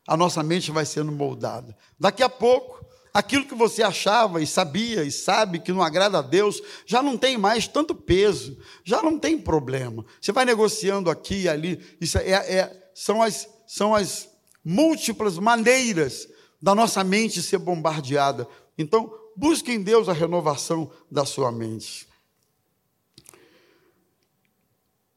A 0.08 0.16
nossa 0.16 0.42
mente 0.42 0.72
vai 0.72 0.86
sendo 0.86 1.12
moldada. 1.12 1.76
Daqui 2.00 2.24
a 2.24 2.30
pouco, 2.30 2.84
aquilo 3.14 3.46
que 3.46 3.56
você 3.56 3.84
achava 3.84 4.42
e 4.42 4.48
sabia 4.48 5.04
e 5.04 5.12
sabe 5.12 5.60
que 5.60 5.72
não 5.72 5.84
agrada 5.84 6.20
a 6.20 6.22
Deus, 6.22 6.62
já 6.86 7.04
não 7.04 7.18
tem 7.18 7.38
mais 7.38 7.68
tanto 7.68 7.94
peso, 7.94 8.58
já 8.84 9.04
não 9.04 9.20
tem 9.20 9.38
problema. 9.38 10.06
Você 10.20 10.32
vai 10.32 10.46
negociando 10.46 11.10
aqui 11.10 11.42
e 11.44 11.50
ali, 11.50 11.80
isso 12.00 12.18
é, 12.18 12.32
é, 12.32 12.90
são, 12.94 13.22
as, 13.22 13.48
são 13.68 13.94
as 13.94 14.30
múltiplas 14.64 15.38
maneiras 15.38 16.28
da 16.62 16.74
nossa 16.74 17.04
mente 17.04 17.42
ser 17.42 17.58
bombardeada. 17.58 18.48
Então, 18.78 19.14
busque 19.36 19.72
em 19.72 19.82
Deus 19.82 20.10
a 20.10 20.14
renovação 20.14 20.92
da 21.10 21.26
sua 21.26 21.52
mente. 21.52 22.09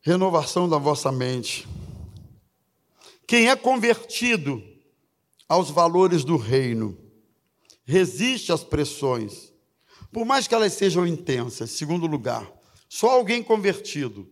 Renovação 0.05 0.69
da 0.69 0.79
vossa 0.79 1.13
mente. 1.13 1.69
Quem 3.25 3.49
é 3.49 3.55
convertido 3.55 4.61
aos 5.49 5.71
valores 5.71 6.25
do 6.25 6.37
reino 6.37 6.99
resiste 7.85 8.51
às 8.53 8.65
pressões, 8.65 9.53
por 10.13 10.27
mais 10.27 10.49
que 10.49 10.55
elas 10.55 10.73
sejam 10.73 11.07
intensas. 11.07 11.71
Segundo 11.71 12.07
lugar, 12.07 12.51
só 12.89 13.11
alguém 13.11 13.45
convertido, 13.45 14.29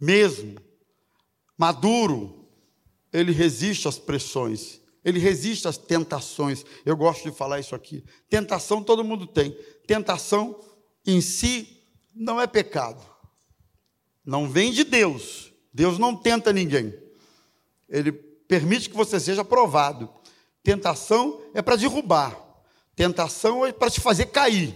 mesmo 0.00 0.60
maduro, 1.58 2.48
ele 3.12 3.32
resiste 3.32 3.88
às 3.88 3.98
pressões, 3.98 4.80
ele 5.04 5.18
resiste 5.18 5.66
às 5.66 5.76
tentações. 5.76 6.64
Eu 6.86 6.96
gosto 6.96 7.28
de 7.28 7.36
falar 7.36 7.58
isso 7.58 7.74
aqui. 7.74 8.04
Tentação 8.28 8.80
todo 8.80 9.02
mundo 9.02 9.26
tem. 9.26 9.50
Tentação 9.88 10.60
em 11.04 11.20
si 11.20 11.82
não 12.14 12.40
é 12.40 12.46
pecado. 12.46 13.09
Não 14.30 14.48
vem 14.48 14.70
de 14.70 14.84
Deus. 14.84 15.52
Deus 15.74 15.98
não 15.98 16.14
tenta 16.14 16.52
ninguém. 16.52 16.94
Ele 17.88 18.12
permite 18.12 18.88
que 18.88 18.96
você 18.96 19.18
seja 19.18 19.44
provado. 19.44 20.08
Tentação 20.62 21.40
é 21.52 21.60
para 21.60 21.74
derrubar. 21.74 22.38
Tentação 22.94 23.66
é 23.66 23.72
para 23.72 23.90
te 23.90 24.00
fazer 24.00 24.26
cair. 24.26 24.72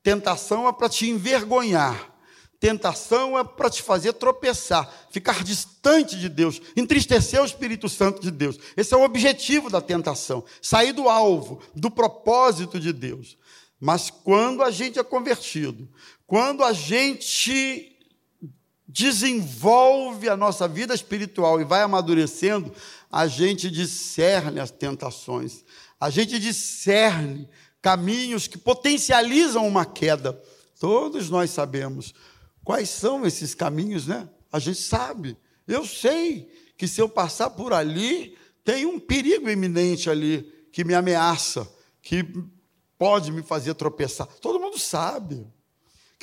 Tentação 0.00 0.68
é 0.68 0.72
para 0.72 0.88
te 0.88 1.10
envergonhar. 1.10 2.14
Tentação 2.60 3.36
é 3.36 3.42
para 3.42 3.68
te 3.68 3.82
fazer 3.82 4.12
tropeçar, 4.12 4.88
ficar 5.10 5.42
distante 5.42 6.16
de 6.16 6.28
Deus, 6.28 6.62
entristecer 6.76 7.42
o 7.42 7.44
Espírito 7.44 7.88
Santo 7.88 8.22
de 8.22 8.30
Deus. 8.30 8.60
Esse 8.76 8.94
é 8.94 8.96
o 8.96 9.02
objetivo 9.02 9.68
da 9.68 9.80
tentação, 9.80 10.44
sair 10.62 10.92
do 10.92 11.08
alvo, 11.08 11.60
do 11.74 11.90
propósito 11.90 12.78
de 12.78 12.92
Deus. 12.92 13.36
Mas 13.80 14.08
quando 14.08 14.62
a 14.62 14.70
gente 14.70 15.00
é 15.00 15.02
convertido, 15.02 15.90
quando 16.26 16.62
a 16.62 16.72
gente 16.72 17.93
desenvolve 18.86 20.28
a 20.28 20.36
nossa 20.36 20.68
vida 20.68 20.94
espiritual 20.94 21.60
e 21.60 21.64
vai 21.64 21.82
amadurecendo, 21.82 22.72
a 23.10 23.26
gente 23.26 23.70
discerne 23.70 24.60
as 24.60 24.70
tentações, 24.70 25.64
a 25.98 26.10
gente 26.10 26.38
discerne 26.38 27.48
caminhos 27.80 28.46
que 28.46 28.58
potencializam 28.58 29.66
uma 29.66 29.84
queda. 29.84 30.40
Todos 30.78 31.30
nós 31.30 31.50
sabemos. 31.50 32.14
Quais 32.62 32.88
são 32.88 33.26
esses 33.26 33.54
caminhos, 33.54 34.06
né? 34.06 34.28
A 34.50 34.58
gente 34.58 34.80
sabe. 34.80 35.36
Eu 35.66 35.86
sei 35.86 36.50
que 36.76 36.88
se 36.88 37.00
eu 37.00 37.08
passar 37.08 37.50
por 37.50 37.72
ali, 37.72 38.36
tem 38.64 38.86
um 38.86 38.98
perigo 38.98 39.48
iminente 39.48 40.08
ali 40.08 40.42
que 40.72 40.84
me 40.84 40.94
ameaça, 40.94 41.68
que 42.02 42.24
pode 42.98 43.30
me 43.30 43.42
fazer 43.42 43.74
tropeçar. 43.74 44.26
Todo 44.26 44.60
mundo 44.60 44.78
sabe. 44.78 45.46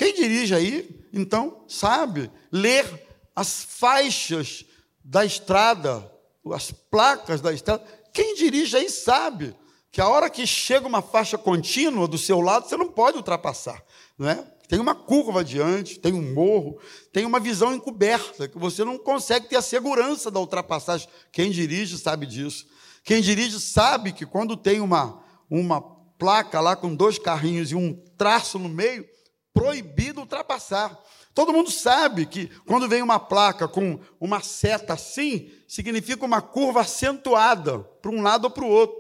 Quem 0.02 0.16
dirige 0.16 0.56
aí, 0.56 1.06
então, 1.14 1.64
sabe 1.68 2.32
ler 2.52 3.08
as 3.36 3.64
faixas 3.64 4.66
da 5.04 5.24
estrada, 5.24 6.12
as 6.52 6.72
placas 6.72 7.40
da 7.40 7.54
estrada. 7.54 7.84
Quem 8.12 8.34
dirige 8.34 8.76
aí 8.76 8.90
sabe 8.90 9.56
que 9.92 10.02
a 10.02 10.10
hora 10.10 10.28
que 10.28 10.48
chega 10.48 10.88
uma 10.88 11.04
faixa 11.04 11.38
contínua 11.38 12.08
do 12.08 12.18
seu 12.18 12.42
lado, 12.42 12.68
você 12.68 12.76
não 12.76 12.88
pode 12.88 13.18
ultrapassar, 13.18 13.80
não 14.18 14.28
é? 14.28 14.44
Tem 14.68 14.80
uma 14.80 14.96
curva 14.96 15.42
adiante, 15.42 16.00
tem 16.00 16.14
um 16.14 16.34
morro, 16.34 16.80
tem 17.14 17.24
uma 17.24 17.40
visão 17.40 17.72
encoberta, 17.72 18.48
que 18.48 18.58
você 18.58 18.84
não 18.84 18.98
consegue 18.98 19.50
ter 19.50 19.58
a 19.58 19.62
segurança 19.62 20.32
da 20.32 20.40
ultrapassagem. 20.40 21.08
Quem 21.32 21.52
dirige 21.52 22.00
sabe 22.00 22.26
disso. 22.26 22.66
Quem 23.04 23.22
dirige 23.22 23.60
sabe 23.60 24.14
que 24.14 24.26
quando 24.26 24.58
tem 24.58 24.80
uma, 24.80 25.22
uma 25.48 25.80
placa 26.18 26.60
lá 26.60 26.76
com 26.76 26.96
dois 26.96 27.20
carrinhos 27.20 27.72
e 27.72 27.76
um 27.76 27.94
traço 28.18 28.58
no 28.58 28.68
meio, 28.68 29.11
proibido 29.54 30.22
ultrapassar. 30.22 30.98
Todo 31.34 31.54
mundo 31.54 31.72
sabe 31.72 32.26
que 32.26 32.48
quando 32.66 32.88
vem 32.88 33.02
uma 33.02 33.20
placa 33.20 33.68
com 33.68 34.00
uma 34.20 34.42
seta 34.42 34.94
assim, 34.94 35.52
significa 35.68 36.26
uma 36.26 36.42
curva 36.42 36.82
acentuada 36.82 37.80
para 37.80 38.12
um 38.12 38.22
lado 38.22 38.46
ou 38.46 38.52
para 38.52 38.66
o 38.66 38.70
outro. 38.70 39.00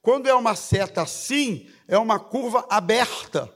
Quando 0.00 0.28
é 0.28 0.34
uma 0.34 0.56
seta 0.56 1.02
assim, 1.02 1.68
é 1.86 1.96
uma 1.96 2.18
curva 2.18 2.66
aberta 2.68 3.52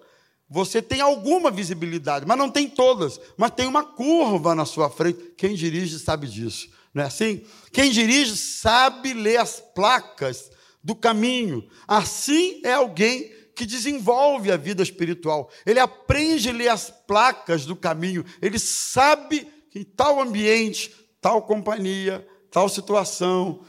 você 0.48 0.80
tem 0.80 1.00
alguma 1.00 1.50
visibilidade, 1.50 2.24
mas 2.24 2.38
não 2.38 2.48
tem 2.48 2.68
todas. 2.68 3.20
Mas 3.36 3.50
tem 3.50 3.66
uma 3.66 3.82
curva 3.82 4.54
na 4.54 4.64
sua 4.64 4.88
frente. 4.88 5.34
Quem 5.36 5.54
dirige 5.54 5.98
sabe 5.98 6.28
disso, 6.28 6.68
não 6.94 7.02
é 7.02 7.06
assim? 7.06 7.44
Quem 7.72 7.90
dirige 7.90 8.36
sabe 8.36 9.12
ler 9.12 9.38
as 9.38 9.60
placas 9.74 10.50
do 10.82 10.94
caminho. 10.94 11.68
Assim 11.86 12.60
é 12.64 12.74
alguém 12.74 13.32
que 13.56 13.64
desenvolve 13.64 14.52
a 14.52 14.56
vida 14.58 14.82
espiritual. 14.82 15.50
Ele 15.64 15.80
aprende 15.80 16.50
a 16.50 16.52
ler 16.52 16.68
as 16.68 16.90
placas 16.90 17.64
do 17.64 17.74
caminho. 17.74 18.22
Ele 18.40 18.58
sabe 18.58 19.50
que 19.70 19.78
em 19.78 19.84
tal 19.84 20.20
ambiente, 20.20 20.94
tal 21.22 21.40
companhia, 21.40 22.28
tal 22.50 22.68
situação, 22.68 23.64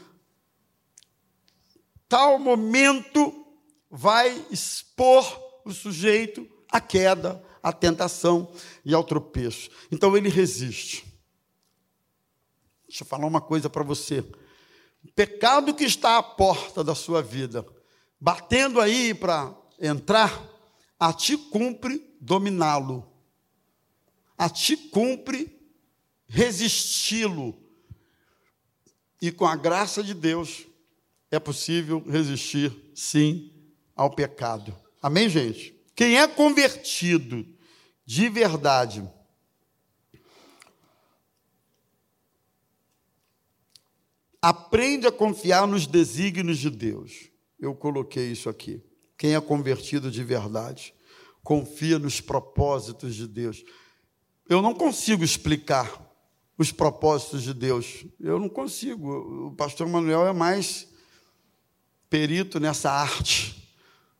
tal 2.06 2.38
momento 2.38 3.46
vai 3.90 4.44
expor 4.50 5.24
o 5.64 5.72
sujeito 5.72 6.46
à 6.70 6.82
queda, 6.82 7.42
à 7.62 7.72
tentação 7.72 8.52
e 8.84 8.92
ao 8.92 9.02
tropeço. 9.02 9.70
Então 9.90 10.14
ele 10.14 10.28
resiste. 10.28 11.06
Deixa 12.86 13.04
eu 13.04 13.08
falar 13.08 13.26
uma 13.26 13.40
coisa 13.40 13.70
para 13.70 13.82
você. 13.82 14.20
O 15.02 15.12
pecado 15.14 15.72
que 15.72 15.84
está 15.84 16.18
à 16.18 16.22
porta 16.22 16.84
da 16.84 16.94
sua 16.94 17.22
vida, 17.22 17.64
batendo 18.20 18.82
aí 18.82 19.14
para 19.14 19.56
entrar, 19.78 20.46
a 20.98 21.12
ti 21.12 21.36
cumpre 21.36 22.02
dominá-lo. 22.20 23.06
A 24.36 24.48
ti 24.48 24.76
cumpre 24.76 25.56
resisti-lo. 26.26 27.56
E 29.20 29.32
com 29.32 29.46
a 29.46 29.56
graça 29.56 30.02
de 30.02 30.14
Deus 30.14 30.66
é 31.30 31.38
possível 31.38 32.02
resistir, 32.08 32.74
sim, 32.94 33.52
ao 33.94 34.10
pecado. 34.10 34.76
Amém, 35.02 35.28
gente? 35.28 35.74
Quem 35.94 36.18
é 36.18 36.26
convertido 36.28 37.44
de 38.08 38.30
verdade, 38.30 39.06
aprende 44.40 45.06
a 45.06 45.12
confiar 45.12 45.66
nos 45.66 45.86
desígnios 45.86 46.56
de 46.56 46.70
Deus. 46.70 47.28
Eu 47.60 47.74
coloquei 47.74 48.32
isso 48.32 48.48
aqui. 48.48 48.82
Quem 49.18 49.34
é 49.34 49.40
convertido 49.40 50.12
de 50.12 50.22
verdade, 50.22 50.94
confia 51.42 51.98
nos 51.98 52.20
propósitos 52.20 53.16
de 53.16 53.26
Deus. 53.26 53.64
Eu 54.48 54.62
não 54.62 54.72
consigo 54.72 55.24
explicar 55.24 56.06
os 56.56 56.70
propósitos 56.70 57.42
de 57.42 57.52
Deus. 57.52 58.06
Eu 58.20 58.38
não 58.38 58.48
consigo. 58.48 59.48
O 59.48 59.52
pastor 59.56 59.88
Manuel 59.88 60.26
é 60.26 60.32
mais 60.32 60.88
perito 62.08 62.60
nessa 62.60 62.92
arte. 62.92 63.56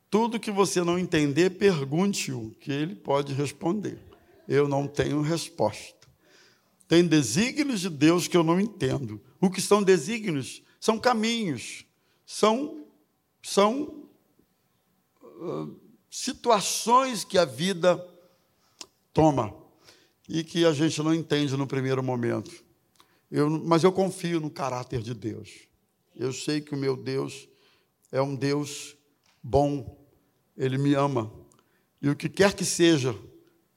Tudo 0.09 0.39
que 0.39 0.51
você 0.51 0.83
não 0.83 0.99
entender, 0.99 1.51
pergunte-o, 1.51 2.51
que 2.59 2.71
ele 2.71 2.95
pode 2.95 3.33
responder. 3.33 3.99
Eu 4.47 4.67
não 4.67 4.85
tenho 4.85 5.21
resposta. 5.21 6.07
Tem 6.87 7.05
desígnios 7.05 7.81
de 7.81 7.89
Deus 7.89 8.27
que 8.27 8.35
eu 8.35 8.43
não 8.43 8.59
entendo. 8.59 9.21
O 9.39 9.49
que 9.49 9.61
são 9.61 9.81
desígnios? 9.81 10.61
São 10.79 10.97
caminhos, 10.97 11.85
são, 12.25 12.85
são 13.43 13.98
situações 16.09 17.23
que 17.23 17.37
a 17.37 17.45
vida 17.45 18.03
toma 19.13 19.53
e 20.27 20.43
que 20.43 20.65
a 20.65 20.73
gente 20.73 21.01
não 21.01 21.13
entende 21.13 21.55
no 21.57 21.67
primeiro 21.67 22.03
momento. 22.03 22.63
Eu, 23.31 23.49
mas 23.49 23.83
eu 23.83 23.91
confio 23.91 24.39
no 24.39 24.49
caráter 24.49 25.01
de 25.01 25.13
Deus. 25.13 25.49
Eu 26.15 26.33
sei 26.33 26.61
que 26.61 26.73
o 26.73 26.77
meu 26.77 26.95
Deus 26.95 27.47
é 28.11 28.21
um 28.21 28.35
Deus 28.35 28.95
bom, 29.41 29.97
Ele 30.57 30.77
me 30.77 30.93
ama. 30.93 31.31
E 32.01 32.09
o 32.09 32.15
que 32.15 32.29
quer 32.29 32.53
que 32.53 32.65
seja 32.65 33.15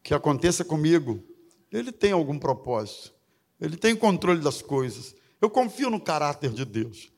que 0.03 0.14
aconteça 0.14 0.64
comigo, 0.64 1.22
Ele 1.70 1.92
tem 1.92 2.12
algum 2.12 2.38
propósito, 2.38 3.12
Ele 3.61 3.77
tem 3.77 3.94
controle 3.94 4.40
das 4.40 4.62
coisas. 4.62 5.14
Eu 5.40 5.51
confio 5.51 5.90
no 5.90 6.01
caráter 6.01 6.51
de 6.51 6.64
Deus. 6.64 7.11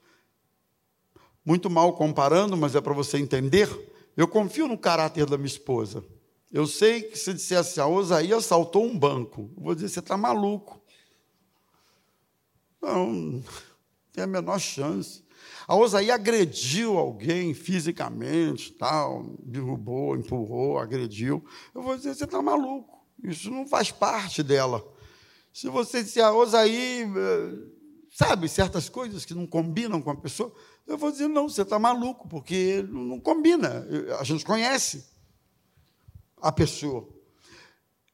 Muito 1.44 1.68
mal 1.68 1.94
comparando, 1.94 2.56
mas 2.56 2.74
é 2.74 2.80
para 2.80 2.94
você 2.94 3.18
entender. 3.18 3.68
Eu 4.16 4.28
confio 4.28 4.68
no 4.68 4.78
caráter 4.78 5.26
da 5.26 5.36
minha 5.36 5.46
esposa. 5.46 6.04
Eu 6.52 6.66
sei 6.66 7.02
que 7.02 7.18
se 7.18 7.34
dissesse, 7.34 7.80
a 7.80 7.86
Osaías 7.86 8.44
assaltou 8.44 8.84
um 8.84 8.96
banco, 8.96 9.50
eu 9.56 9.62
vou 9.64 9.74
dizer, 9.74 9.88
você 9.88 9.98
está 9.98 10.16
maluco. 10.16 10.80
Não, 12.80 13.42
tem 14.12 14.22
a 14.22 14.26
menor 14.26 14.60
chance. 14.60 15.24
A 15.66 15.74
Osaías 15.74 16.14
agrediu 16.14 16.96
alguém 16.96 17.54
fisicamente, 17.54 18.72
tal, 18.72 19.34
derrubou, 19.40 20.16
empurrou, 20.16 20.78
agrediu. 20.78 21.44
Eu 21.74 21.82
vou 21.82 21.96
dizer, 21.96 22.14
você 22.14 22.24
está 22.24 22.40
maluco. 22.40 23.04
Isso 23.24 23.50
não 23.50 23.66
faz 23.66 23.90
parte 23.90 24.42
dela. 24.42 24.86
Se 25.52 25.68
você 25.68 26.04
disser, 26.04 26.24
a 26.24 26.32
Osaí, 26.32 27.04
sabe, 28.10 28.48
certas 28.48 28.88
coisas 28.88 29.24
que 29.24 29.34
não 29.34 29.46
combinam 29.46 30.00
com 30.00 30.10
a 30.10 30.16
pessoa, 30.16 30.52
eu 30.86 30.98
vou 30.98 31.10
dizer, 31.10 31.28
não, 31.28 31.48
você 31.48 31.62
está 31.62 31.78
maluco, 31.78 32.28
porque 32.28 32.84
não 32.88 33.18
combina. 33.18 33.86
A 34.18 34.24
gente 34.24 34.44
conhece 34.44 35.04
a 36.40 36.52
pessoa. 36.52 37.08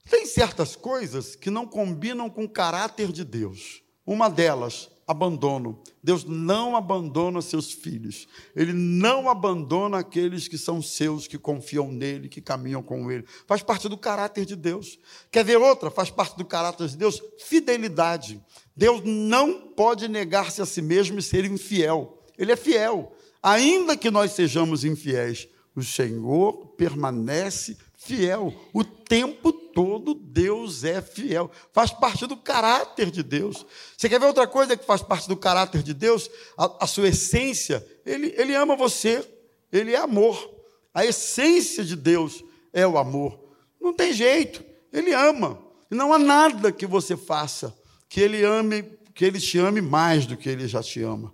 Tem 0.09 0.26
certas 0.26 0.76
coisas 0.76 1.37
que 1.37 1.50
não 1.50 1.66
combinam 1.66 2.30
com 2.30 2.44
o 2.44 2.48
caráter 2.48 3.12
de 3.12 3.24
Deus. 3.24 3.83
Uma 4.06 4.28
delas, 4.28 4.90
abandono. 5.06 5.83
Deus 6.02 6.24
não 6.24 6.76
abandona 6.76 7.42
seus 7.42 7.72
filhos. 7.72 8.28
Ele 8.54 8.72
não 8.72 9.28
abandona 9.28 9.98
aqueles 9.98 10.46
que 10.46 10.56
são 10.56 10.80
seus, 10.80 11.26
que 11.26 11.38
confiam 11.38 11.90
nele, 11.90 12.28
que 12.28 12.40
caminham 12.40 12.83
com 12.83 13.11
ele. 13.11 13.24
Faz 13.46 13.62
parte 13.62 13.88
do 13.88 13.98
caráter 13.98 14.44
de 14.44 14.54
Deus. 14.54 14.98
Quer 15.30 15.44
ver 15.44 15.59
outra? 15.59 15.90
Faz 15.90 16.11
parte 16.11 16.37
do 16.37 16.44
caráter 16.44 16.88
de 16.88 16.96
Deus? 16.96 17.20
Fidelidade. 17.38 18.40
Deus 18.74 19.02
não 19.04 19.72
pode 19.72 20.09
negar-se 20.09 20.62
a 20.62 20.66
si 20.66 20.80
mesmo 20.80 21.18
e 21.18 21.22
ser 21.22 21.44
infiel. 21.44 22.19
Ele 22.40 22.53
é 22.53 22.57
fiel. 22.57 23.14
Ainda 23.42 23.96
que 23.96 24.11
nós 24.11 24.33
sejamos 24.33 24.83
infiéis, 24.83 25.46
o 25.76 25.83
Senhor 25.83 26.68
permanece 26.76 27.76
fiel. 27.98 28.55
O 28.72 28.83
tempo 28.83 29.53
todo 29.53 30.14
Deus 30.14 30.83
é 30.83 31.03
fiel. 31.03 31.50
Faz 31.72 31.90
parte 31.90 32.26
do 32.26 32.37
caráter 32.37 33.11
de 33.11 33.22
Deus. 33.22 33.66
Você 33.96 34.09
quer 34.09 34.18
ver 34.18 34.26
outra 34.26 34.46
coisa 34.46 34.74
que 34.74 34.87
faz 34.87 35.03
parte 35.03 35.29
do 35.29 35.37
caráter 35.37 35.83
de 35.83 35.92
Deus? 35.92 36.31
A, 36.57 36.85
a 36.85 36.87
sua 36.87 37.09
essência. 37.09 37.87
Ele, 38.07 38.35
ele 38.37 38.55
ama 38.55 38.74
você. 38.74 39.22
Ele 39.70 39.92
é 39.92 39.98
amor. 39.98 40.59
A 40.94 41.05
essência 41.05 41.85
de 41.85 41.94
Deus 41.94 42.42
é 42.72 42.87
o 42.87 42.96
amor. 42.96 43.38
Não 43.79 43.92
tem 43.92 44.14
jeito. 44.14 44.64
Ele 44.90 45.12
ama. 45.12 45.62
Não 45.90 46.12
há 46.12 46.18
nada 46.18 46.72
que 46.72 46.87
você 46.87 47.16
faça 47.16 47.79
que 48.09 48.20
ele 48.20 48.44
ame, 48.44 48.83
que 49.14 49.24
ele 49.24 49.38
te 49.38 49.59
ame 49.59 49.81
mais 49.81 50.26
do 50.26 50.37
que 50.37 50.48
ele 50.48 50.66
já 50.66 50.83
te 50.83 51.03
ama. 51.03 51.33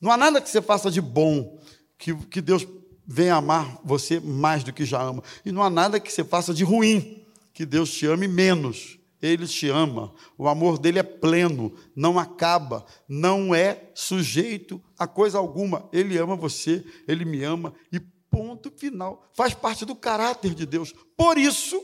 Não 0.00 0.10
há 0.10 0.16
nada 0.16 0.40
que 0.40 0.48
você 0.48 0.60
faça 0.60 0.90
de 0.90 1.00
bom 1.00 1.58
que, 1.98 2.14
que 2.26 2.40
Deus 2.40 2.66
vem 3.06 3.30
amar 3.30 3.80
você 3.84 4.20
mais 4.20 4.64
do 4.64 4.72
que 4.72 4.84
já 4.84 5.00
ama. 5.00 5.22
E 5.44 5.52
não 5.52 5.62
há 5.62 5.70
nada 5.70 6.00
que 6.00 6.12
você 6.12 6.24
faça 6.24 6.52
de 6.52 6.64
ruim, 6.64 7.24
que 7.54 7.64
Deus 7.64 7.90
te 7.90 8.06
ame 8.06 8.26
menos. 8.26 8.98
Ele 9.22 9.46
te 9.46 9.68
ama, 9.68 10.12
o 10.36 10.46
amor 10.46 10.78
dele 10.78 10.98
é 10.98 11.02
pleno, 11.02 11.72
não 11.96 12.18
acaba, 12.18 12.84
não 13.08 13.54
é 13.54 13.90
sujeito 13.94 14.80
a 14.98 15.06
coisa 15.06 15.38
alguma. 15.38 15.88
Ele 15.90 16.18
ama 16.18 16.36
você, 16.36 16.84
ele 17.08 17.24
me 17.24 17.42
ama 17.42 17.72
e 17.90 17.98
ponto 18.30 18.70
final. 18.70 19.26
Faz 19.34 19.54
parte 19.54 19.86
do 19.86 19.96
caráter 19.96 20.54
de 20.54 20.66
Deus. 20.66 20.94
Por 21.16 21.38
isso, 21.38 21.82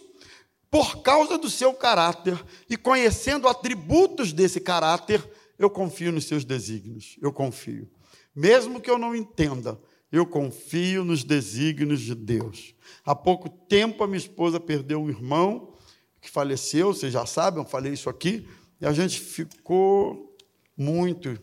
por 0.71 1.03
causa 1.03 1.39
do 1.39 1.49
seu 1.49 1.73
caráter 1.73 2.39
e 2.69 2.77
conhecendo 2.77 3.49
atributos 3.49 4.33
desse 4.33 4.61
caráter, 4.61 5.27
eu 5.59 5.71
confio 5.71 6.13
nos 6.13 6.27
seus 6.27 6.45
desígnios. 6.45 7.17
Eu 7.23 7.33
confio. 7.33 7.91
Mesmo 8.35 8.81
que 8.81 8.91
eu 8.91 8.99
não 8.99 9.15
entenda, 9.15 9.79
eu 10.11 10.27
confio 10.27 11.05
nos 11.05 11.25
desígnios 11.25 12.01
de 12.01 12.15
Deus. 12.15 12.75
Há 13.05 13.15
pouco 13.15 13.49
tempo 13.49 14.05
a 14.05 14.07
minha 14.07 14.19
esposa 14.19 14.61
perdeu 14.61 15.01
um 15.03 15.09
irmão 15.09 15.75
que 16.21 16.31
faleceu, 16.31 16.95
vocês 16.95 17.13
já 17.13 17.27
sabem, 17.27 17.63
eu 17.63 17.69
falei 17.69 17.93
isso 17.93 18.09
aqui, 18.09 18.47
e 18.81 18.87
a 18.87 18.93
gente 18.93 19.19
ficou 19.19 20.37
muito 20.77 21.39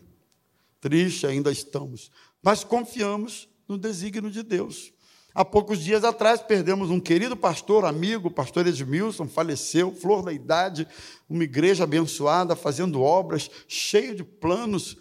triste, 0.80 1.26
ainda 1.26 1.52
estamos. 1.52 2.10
Mas 2.42 2.64
confiamos 2.64 3.48
no 3.68 3.76
desígnio 3.76 4.30
de 4.30 4.42
Deus. 4.42 4.92
Há 5.34 5.44
poucos 5.44 5.78
dias 5.78 6.02
atrás 6.02 6.42
perdemos 6.42 6.90
um 6.90 6.98
querido 6.98 7.36
pastor, 7.36 7.84
amigo, 7.84 8.30
pastor 8.30 8.66
Edmilson, 8.66 9.28
faleceu, 9.28 9.94
flor 9.94 10.24
da 10.24 10.32
idade, 10.32 10.88
uma 11.28 11.44
igreja 11.44 11.84
abençoada, 11.84 12.56
fazendo 12.56 13.00
obras, 13.00 13.48
cheio 13.68 14.14
de 14.14 14.24
planos 14.24 14.96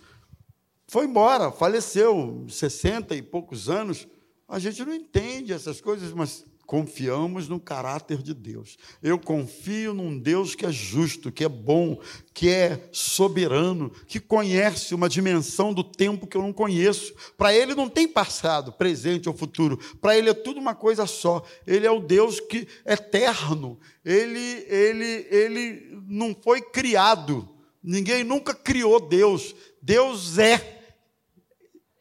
foi 0.89 1.05
embora, 1.05 1.51
faleceu, 1.51 2.45
60 2.49 3.15
e 3.15 3.21
poucos 3.21 3.69
anos. 3.69 4.07
A 4.47 4.57
gente 4.57 4.83
não 4.83 4.91
entende 4.91 5.53
essas 5.53 5.79
coisas, 5.79 6.11
mas 6.11 6.43
confiamos 6.65 7.47
no 7.47 7.59
caráter 7.59 8.23
de 8.23 8.33
Deus. 8.33 8.75
Eu 9.01 9.19
confio 9.19 9.93
num 9.93 10.17
Deus 10.17 10.55
que 10.55 10.65
é 10.65 10.71
justo, 10.71 11.31
que 11.31 11.43
é 11.43 11.49
bom, 11.49 11.99
que 12.33 12.49
é 12.49 12.89
soberano, 12.91 13.91
que 14.07 14.19
conhece 14.19 14.95
uma 14.95 15.07
dimensão 15.07 15.75
do 15.75 15.83
tempo 15.83 16.25
que 16.25 16.35
eu 16.35 16.41
não 16.41 16.51
conheço. 16.51 17.13
Para 17.37 17.53
ele 17.53 17.75
não 17.75 17.87
tem 17.87 18.07
passado, 18.07 18.71
presente 18.71 19.29
ou 19.29 19.35
futuro. 19.35 19.77
Para 20.01 20.17
ele 20.17 20.31
é 20.31 20.33
tudo 20.33 20.59
uma 20.59 20.73
coisa 20.73 21.05
só. 21.05 21.43
Ele 21.67 21.85
é 21.85 21.91
o 21.91 21.99
Deus 21.99 22.39
que 22.39 22.67
é 22.83 22.93
eterno. 22.93 23.79
Ele 24.03 24.65
ele 24.67 25.27
ele 25.29 26.01
não 26.07 26.35
foi 26.35 26.61
criado. 26.61 27.47
Ninguém 27.83 28.23
nunca 28.23 28.55
criou 28.55 28.99
Deus. 28.99 29.55
Deus 29.81 30.39
é 30.39 30.78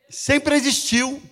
sempre 0.09 0.57
existiu. 0.57 1.23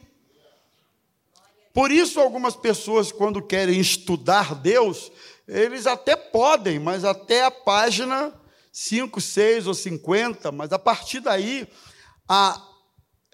Por 1.72 1.90
isso, 1.90 2.20
algumas 2.20 2.56
pessoas, 2.56 3.12
quando 3.12 3.42
querem 3.42 3.78
estudar 3.78 4.54
Deus, 4.54 5.12
eles 5.46 5.86
até 5.86 6.16
podem, 6.16 6.78
mas 6.78 7.04
até 7.04 7.44
a 7.44 7.50
página 7.50 8.32
5, 8.72 9.20
6 9.20 9.66
ou 9.66 9.74
50, 9.74 10.50
mas 10.52 10.72
a 10.72 10.78
partir 10.78 11.20
daí, 11.20 11.68
a, 12.28 12.62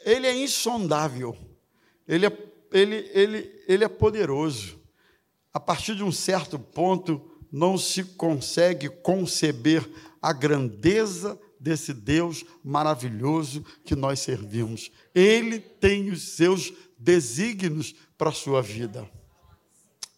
ele 0.05 0.27
é 0.27 0.37
insondável, 0.37 1.37
ele 2.07 2.27
é, 2.27 2.39
ele, 2.73 3.11
ele, 3.13 3.65
ele 3.67 3.85
é 3.85 3.89
poderoso. 3.89 4.81
A 5.53 5.61
partir 5.61 5.95
de 5.95 6.03
um 6.03 6.13
certo 6.13 6.59
ponto, 6.59 7.31
não 7.51 7.77
se 7.77 8.05
consegue 8.05 8.89
conceber 8.89 9.89
a 10.21 10.33
grandeza 10.33 11.39
desse 11.63 11.95
Deus 11.95 12.45
maravilhoso 12.65 13.65
que 13.85 13.95
nós 13.95 14.19
servimos. 14.19 14.91
Ele 15.15 15.61
tem 15.61 16.11
os 16.11 16.35
seus 16.35 16.73
desígnios 16.99 17.95
para 18.19 18.31
a 18.31 18.35
sua 18.35 18.61
vida. 18.61 19.09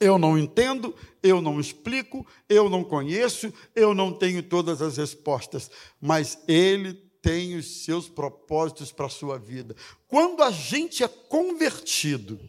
Eu 0.00 0.18
não 0.18 0.38
entendo, 0.38 0.94
eu 1.22 1.40
não 1.40 1.60
explico, 1.60 2.26
eu 2.48 2.68
não 2.68 2.82
conheço, 2.82 3.52
eu 3.76 3.94
não 3.94 4.12
tenho 4.12 4.42
todas 4.42 4.80
as 4.82 4.96
respostas, 4.96 5.70
mas 6.00 6.38
Ele 6.48 6.94
tem 7.20 7.56
os 7.56 7.84
seus 7.84 8.08
propósitos 8.08 8.90
para 8.90 9.06
a 9.06 9.10
sua 9.10 9.38
vida. 9.38 9.76
Quando 10.08 10.42
a 10.42 10.50
gente 10.50 11.04
é 11.04 11.08
convertido, 11.08 12.40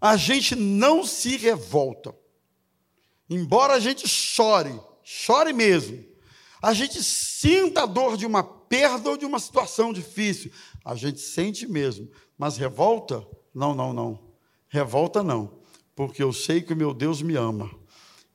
a 0.00 0.16
gente 0.16 0.54
não 0.54 1.04
se 1.04 1.36
revolta. 1.36 2.14
Embora 3.28 3.74
a 3.74 3.80
gente 3.80 4.06
chore, 4.06 4.78
chore 5.02 5.52
mesmo, 5.52 6.07
a 6.62 6.72
gente 6.72 7.02
sinta 7.02 7.82
a 7.82 7.86
dor 7.86 8.16
de 8.16 8.26
uma 8.26 8.42
perda 8.42 9.10
ou 9.10 9.16
de 9.16 9.24
uma 9.24 9.38
situação 9.38 9.92
difícil, 9.92 10.50
a 10.84 10.94
gente 10.94 11.20
sente 11.20 11.66
mesmo, 11.66 12.10
mas 12.36 12.56
revolta? 12.56 13.26
Não, 13.54 13.74
não, 13.74 13.92
não. 13.92 14.28
Revolta 14.68 15.22
não, 15.22 15.60
porque 15.94 16.22
eu 16.22 16.32
sei 16.32 16.60
que 16.60 16.72
o 16.72 16.76
meu 16.76 16.92
Deus 16.92 17.22
me 17.22 17.36
ama, 17.36 17.70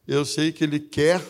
eu 0.08 0.26
sei 0.26 0.52
que 0.52 0.64
Ele 0.64 0.80
quer, 0.80 1.22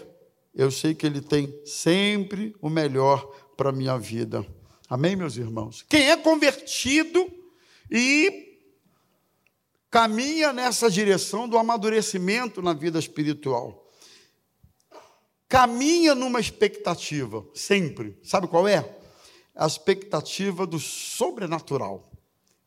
eu 0.55 0.71
sei 0.71 0.95
que 0.95 1.05
Ele 1.05 1.21
tem 1.21 1.53
sempre 1.65 2.55
o 2.61 2.69
melhor 2.69 3.25
para 3.57 3.69
a 3.69 3.73
minha 3.73 3.97
vida. 3.97 4.45
Amém, 4.89 5.15
meus 5.15 5.35
irmãos? 5.35 5.83
Quem 5.89 6.09
é 6.09 6.15
convertido 6.15 7.29
e 7.91 8.59
caminha 9.89 10.53
nessa 10.53 10.89
direção 10.89 11.47
do 11.47 11.57
amadurecimento 11.57 12.61
na 12.61 12.73
vida 12.73 12.97
espiritual, 12.97 13.82
caminha 15.53 16.15
numa 16.15 16.39
expectativa, 16.39 17.45
sempre. 17.53 18.17
Sabe 18.23 18.47
qual 18.47 18.67
é? 18.67 18.97
A 19.55 19.67
expectativa 19.67 20.65
do 20.65 20.79
sobrenatural. 20.79 22.11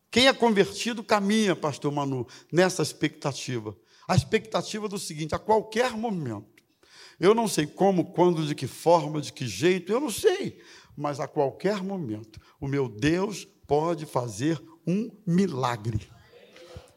Quem 0.09 0.29
é 0.29 0.33
convertido 0.33 1.03
caminha, 1.03 1.57
pastor 1.57 1.91
Manu, 1.91 2.29
nessa 2.53 2.85
expectativa. 2.85 3.77
A 4.07 4.15
expectativa 4.15 4.89
do 4.89 5.01
seguinte: 5.01 5.35
a 5.35 5.39
qualquer 5.39 5.97
momento, 5.97 6.63
eu 7.19 7.35
não 7.35 7.49
sei 7.49 7.67
como, 7.67 8.13
quando, 8.13 8.47
de 8.47 8.55
que 8.55 8.69
forma, 8.69 9.21
de 9.21 9.33
que 9.33 9.49
jeito, 9.49 9.91
eu 9.91 9.99
não 9.99 10.11
sei, 10.11 10.61
mas 10.97 11.19
a 11.19 11.27
qualquer 11.27 11.83
momento, 11.83 12.41
o 12.61 12.69
meu 12.69 12.89
Deus 12.89 13.49
pode 13.67 14.07
fazer 14.07 14.63
um 14.87 15.11
milagre. 15.27 16.09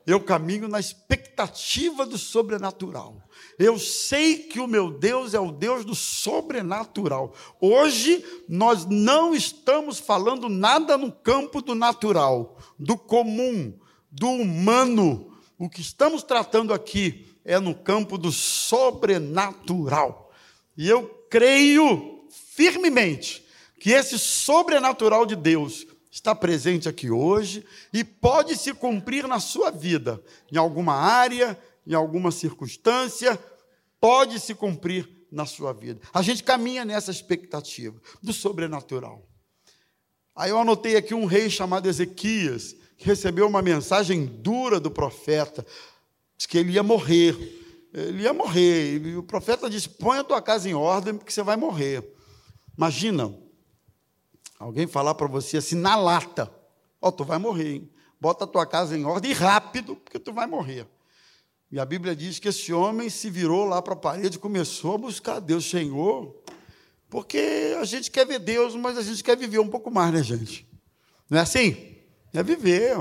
Eu 0.10 0.20
caminho 0.20 0.68
na 0.68 0.80
expectativa 0.80 2.04
do 2.04 2.18
sobrenatural. 2.18 3.30
Eu 3.60 3.78
sei 3.78 4.38
que 4.38 4.60
o 4.60 4.66
meu 4.66 4.90
Deus 4.90 5.36
é 5.36 5.40
o 5.40 5.52
Deus 5.52 5.86
do 5.86 5.94
sobrenatural. 5.94 7.36
Hoje 7.62 8.26
nós 8.48 8.88
não 8.88 9.36
estamos 9.36 10.00
falando 10.00 10.50
nada 10.50 10.98
no 10.98 11.12
campo 11.12 11.62
do 11.62 11.76
natural, 11.76 12.58
do 12.80 12.98
comum, 12.98 13.72
do 14.10 14.30
humano. 14.30 15.32
O 15.60 15.70
que 15.70 15.82
estamos 15.82 16.24
tratando 16.24 16.74
aqui 16.74 17.28
é 17.46 17.60
no 17.60 17.76
campo 17.76 18.18
do 18.18 18.32
sobrenatural. 18.32 20.34
E 20.76 20.90
eu 20.90 21.06
creio 21.30 22.28
firmemente 22.56 23.46
que 23.80 23.92
esse 23.92 24.18
sobrenatural 24.18 25.28
de 25.28 25.36
Deus 25.36 25.86
está 26.10 26.34
presente 26.34 26.90
aqui 26.90 27.10
hoje 27.10 27.66
e 27.94 28.04
pode 28.04 28.58
se 28.58 28.74
cumprir 28.74 29.28
na 29.28 29.40
sua 29.40 29.70
vida, 29.70 30.22
em 30.52 30.58
alguma 30.58 30.94
área, 30.94 31.58
em 31.86 31.94
alguma 31.94 32.32
circunstância, 32.32 33.40
pode 34.00 34.40
se 34.40 34.56
cumprir 34.56 35.10
na 35.32 35.46
sua 35.46 35.74
vida. 35.74 36.02
A 36.14 36.22
gente 36.22 36.44
caminha 36.44 36.84
nessa 36.84 37.12
expectativa 37.12 38.02
do 38.22 38.34
sobrenatural. 38.34 39.28
Aí 40.36 40.50
eu 40.52 40.60
anotei 40.60 40.96
aqui 40.96 41.14
um 41.14 41.26
rei 41.26 41.50
chamado 41.50 41.88
Ezequias, 41.88 42.76
que 42.98 43.06
recebeu 43.06 43.48
uma 43.48 43.62
mensagem 43.62 44.26
dura 44.26 44.80
do 44.80 44.90
profeta, 44.90 45.66
disse 46.38 46.48
que 46.48 46.58
ele 46.58 46.72
ia 46.72 46.84
morrer. 46.84 47.36
Ele 47.94 48.24
ia 48.24 48.34
morrer. 48.34 49.02
E 49.06 49.18
o 49.18 49.24
profeta 49.24 49.70
disse: 49.70 49.90
põe 49.90 50.20
a 50.20 50.24
tua 50.24 50.42
casa 50.42 50.70
em 50.70 50.74
ordem, 50.74 51.16
porque 51.16 51.32
você 51.32 51.44
vai 51.44 51.58
morrer. 51.58 52.04
Imagina, 52.78 53.36
alguém 54.60 54.86
falar 54.86 55.16
para 55.16 55.28
você 55.28 55.58
assim, 55.58 55.76
na 55.76 55.96
lata: 55.96 56.52
Ó, 57.02 57.08
oh, 57.08 57.12
tu 57.12 57.24
vai 57.24 57.40
morrer, 57.40 57.76
hein? 57.76 57.90
Bota 58.20 58.44
a 58.44 58.48
tua 58.48 58.66
casa 58.66 58.98
em 58.98 59.06
ordem 59.06 59.32
rápido, 59.32 59.96
porque 59.96 60.20
tu 60.20 60.34
vai 60.34 60.46
morrer. 60.46 60.86
E 61.72 61.80
a 61.80 61.86
Bíblia 61.86 62.16
diz 62.16 62.38
que 62.38 62.50
esse 62.50 62.74
homem 62.74 63.10
se 63.10 63.30
virou 63.30 63.66
lá 63.66 63.82
para 63.82 63.94
a 63.94 63.96
parede 63.96 64.38
e 64.38 64.40
começou 64.40 64.96
a 64.96 64.98
buscar 64.98 65.40
Deus, 65.40 65.70
Senhor, 65.70 66.36
porque 67.10 67.76
a 67.80 67.86
gente 67.86 68.12
quer 68.12 68.26
ver 68.26 68.40
Deus, 68.40 68.76
mas 68.76 68.98
a 68.98 69.02
gente 69.02 69.24
quer 69.24 69.38
viver 69.38 69.60
um 69.60 69.70
pouco 69.70 69.90
mais, 69.90 70.14
né, 70.14 70.22
gente? 70.22 70.68
Não 71.30 71.38
é 71.38 71.42
assim? 71.42 71.96
É 72.34 72.44
viver. 72.44 72.98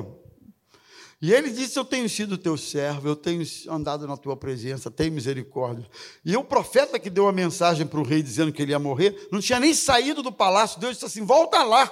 E 1.20 1.32
ele 1.32 1.50
disse: 1.50 1.78
Eu 1.78 1.84
tenho 1.84 2.08
sido 2.08 2.38
teu 2.38 2.56
servo, 2.56 3.08
eu 3.08 3.16
tenho 3.16 3.44
andado 3.68 4.06
na 4.06 4.16
tua 4.16 4.36
presença, 4.36 4.90
tem 4.90 5.10
misericórdia. 5.10 5.88
E 6.24 6.36
o 6.36 6.44
profeta 6.44 6.98
que 6.98 7.10
deu 7.10 7.26
a 7.26 7.32
mensagem 7.32 7.86
para 7.86 7.98
o 7.98 8.04
rei 8.04 8.22
dizendo 8.22 8.52
que 8.52 8.62
ele 8.62 8.70
ia 8.70 8.78
morrer, 8.78 9.28
não 9.32 9.40
tinha 9.40 9.58
nem 9.58 9.74
saído 9.74 10.22
do 10.22 10.30
palácio. 10.30 10.80
Deus 10.80 10.94
disse 10.94 11.06
assim: 11.06 11.24
Volta 11.24 11.62
lá. 11.64 11.90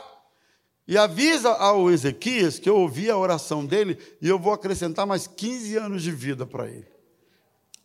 E 0.88 0.96
avisa 0.96 1.50
ao 1.50 1.90
Ezequias 1.90 2.60
que 2.60 2.70
eu 2.70 2.76
ouvi 2.76 3.10
a 3.10 3.16
oração 3.16 3.66
dele 3.66 3.98
e 4.22 4.28
eu 4.28 4.38
vou 4.38 4.52
acrescentar 4.52 5.04
mais 5.04 5.26
15 5.26 5.76
anos 5.76 6.00
de 6.00 6.12
vida 6.12 6.46
para 6.46 6.68
ele. 6.68 6.86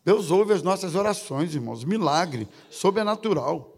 Deus 0.06 0.30
ouve 0.30 0.54
as 0.54 0.62
nossas 0.62 0.94
orações, 0.94 1.56
irmãos, 1.56 1.84
milagre, 1.84 2.48
sobrenatural. 2.70 3.76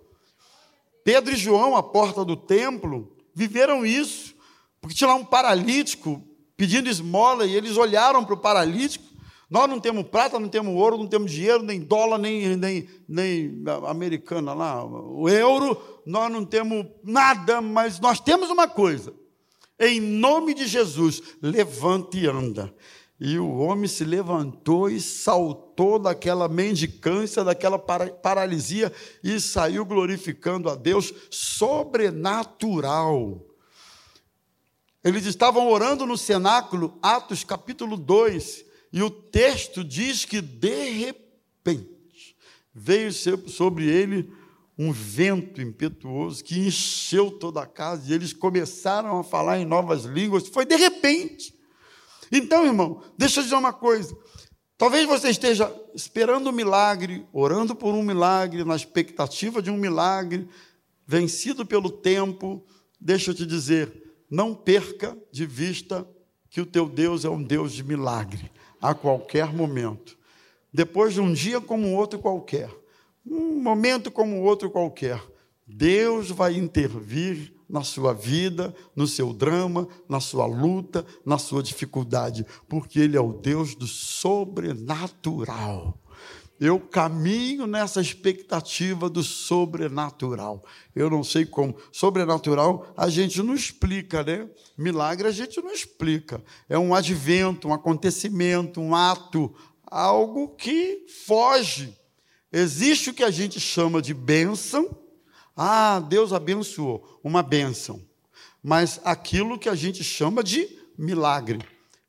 Pedro 1.05 1.33
e 1.33 1.37
João, 1.37 1.75
à 1.77 1.81
porta 1.81 2.25
do 2.25 2.35
templo, 2.35 3.15
viveram 3.33 3.85
isso, 3.85 4.35
porque 4.81 4.95
tinha 4.95 5.07
lá 5.07 5.15
um 5.15 5.23
paralítico 5.23 6.21
pedindo 6.55 6.89
esmola 6.89 7.45
e 7.45 7.55
eles 7.55 7.77
olharam 7.77 8.23
para 8.23 8.33
o 8.33 8.39
paralítico. 8.39 9.05
Nós 9.49 9.69
não 9.69 9.79
temos 9.79 10.07
prata, 10.07 10.39
não 10.39 10.49
temos 10.49 10.73
ouro, 10.73 10.97
não 10.97 11.07
temos 11.07 11.31
dinheiro, 11.31 11.61
nem 11.61 11.79
dólar, 11.79 12.17
nem, 12.17 12.57
nem, 12.57 12.89
nem 13.07 13.63
americana 13.87 14.53
lá, 14.53 14.83
o 14.83 15.29
euro, 15.29 15.77
nós 16.05 16.31
não 16.31 16.43
temos 16.43 16.87
nada, 17.03 17.61
mas 17.61 17.99
nós 17.99 18.19
temos 18.19 18.49
uma 18.49 18.67
coisa. 18.67 19.13
Em 19.79 19.99
nome 19.99 20.55
de 20.55 20.65
Jesus, 20.65 21.21
levante 21.41 22.17
e 22.17 22.27
anda. 22.27 22.73
E 23.19 23.37
o 23.37 23.57
homem 23.57 23.87
se 23.87 24.03
levantou 24.03 24.89
e 24.89 24.99
saltou 24.99 25.99
daquela 25.99 26.49
mendicância, 26.49 27.43
daquela 27.43 27.77
paralisia 27.77 28.91
e 29.23 29.39
saiu 29.39 29.85
glorificando 29.85 30.67
a 30.69 30.75
Deus 30.75 31.13
sobrenatural. 31.29 33.45
Eles 35.03 35.25
estavam 35.25 35.67
orando 35.67 36.05
no 36.05 36.17
cenáculo, 36.17 36.97
Atos 37.01 37.43
capítulo 37.43 37.97
2, 37.97 38.63
e 38.93 39.03
o 39.03 39.09
texto 39.09 39.83
diz 39.83 40.23
que 40.23 40.39
de 40.39 40.91
repente 40.91 42.37
veio 42.73 43.11
sobre 43.11 43.85
ele 43.85 44.31
um 44.77 44.91
vento 44.91 45.61
impetuoso 45.61 46.43
que 46.43 46.57
encheu 46.57 47.31
toda 47.31 47.61
a 47.61 47.67
casa 47.67 48.09
e 48.09 48.13
eles 48.13 48.33
começaram 48.33 49.19
a 49.19 49.23
falar 49.23 49.59
em 49.59 49.65
novas 49.65 50.05
línguas. 50.05 50.47
Foi 50.47 50.65
de 50.65 50.75
repente. 50.75 51.53
Então, 52.31 52.65
irmão, 52.65 53.03
deixa 53.17 53.39
eu 53.39 53.43
dizer 53.43 53.55
uma 53.55 53.73
coisa. 53.73 54.15
Talvez 54.77 55.05
você 55.05 55.29
esteja 55.29 55.73
esperando 55.93 56.49
um 56.49 56.53
milagre, 56.53 57.27
orando 57.31 57.75
por 57.75 57.93
um 57.93 58.01
milagre, 58.01 58.63
na 58.63 58.75
expectativa 58.75 59.61
de 59.61 59.69
um 59.69 59.77
milagre, 59.77 60.47
vencido 61.05 61.65
pelo 61.65 61.91
tempo. 61.91 62.65
Deixa 62.99 63.31
eu 63.31 63.35
te 63.35 63.45
dizer, 63.45 64.02
não 64.33 64.53
perca 64.55 65.15
de 65.31 65.45
vista 65.45 66.07
que 66.49 66.59
o 66.59 66.65
teu 66.65 66.89
Deus 66.89 67.23
é 67.23 67.29
um 67.29 67.43
Deus 67.43 67.71
de 67.71 67.83
milagre, 67.83 68.51
a 68.81 68.95
qualquer 68.95 69.53
momento. 69.53 70.17
Depois 70.73 71.13
de 71.13 71.21
um 71.21 71.31
dia 71.31 71.61
como 71.61 71.93
outro 71.93 72.17
qualquer, 72.17 72.71
um 73.23 73.61
momento 73.61 74.09
como 74.09 74.41
outro 74.41 74.71
qualquer, 74.71 75.23
Deus 75.67 76.31
vai 76.31 76.57
intervir 76.57 77.53
na 77.69 77.83
sua 77.83 78.11
vida, 78.11 78.73
no 78.95 79.05
seu 79.05 79.33
drama, 79.33 79.87
na 80.09 80.19
sua 80.19 80.47
luta, 80.47 81.05
na 81.23 81.37
sua 81.37 81.61
dificuldade, 81.61 82.43
porque 82.67 82.99
Ele 82.99 83.15
é 83.15 83.21
o 83.21 83.33
Deus 83.33 83.75
do 83.75 83.85
sobrenatural. 83.85 85.95
Eu 86.63 86.79
caminho 86.79 87.67
nessa 87.67 87.99
expectativa 87.99 89.09
do 89.09 89.23
sobrenatural. 89.23 90.63
Eu 90.95 91.09
não 91.09 91.23
sei 91.23 91.45
como. 91.45 91.75
Sobrenatural 91.91 92.93
a 92.95 93.09
gente 93.09 93.41
não 93.41 93.53
explica, 93.53 94.23
né? 94.23 94.47
Milagre 94.77 95.27
a 95.27 95.31
gente 95.31 95.61
não 95.61 95.71
explica. 95.71 96.41
É 96.69 96.77
um 96.77 96.93
advento, 96.93 97.67
um 97.67 97.73
acontecimento, 97.73 98.79
um 98.79 98.95
ato, 98.95 99.53
algo 99.85 100.49
que 100.55 101.05
foge 101.25 101.97
Existe 102.55 103.09
o 103.09 103.13
que 103.15 103.23
a 103.23 103.31
gente 103.31 103.59
chama 103.59 103.99
de 103.99 104.13
bênção. 104.13 104.95
Ah, 105.57 105.99
Deus 105.99 106.31
abençoou, 106.31 107.19
uma 107.23 107.41
bênção. 107.41 107.99
Mas 108.61 109.01
aquilo 109.03 109.57
que 109.57 109.67
a 109.67 109.73
gente 109.73 110.03
chama 110.03 110.43
de 110.43 110.69
milagre. 110.95 111.57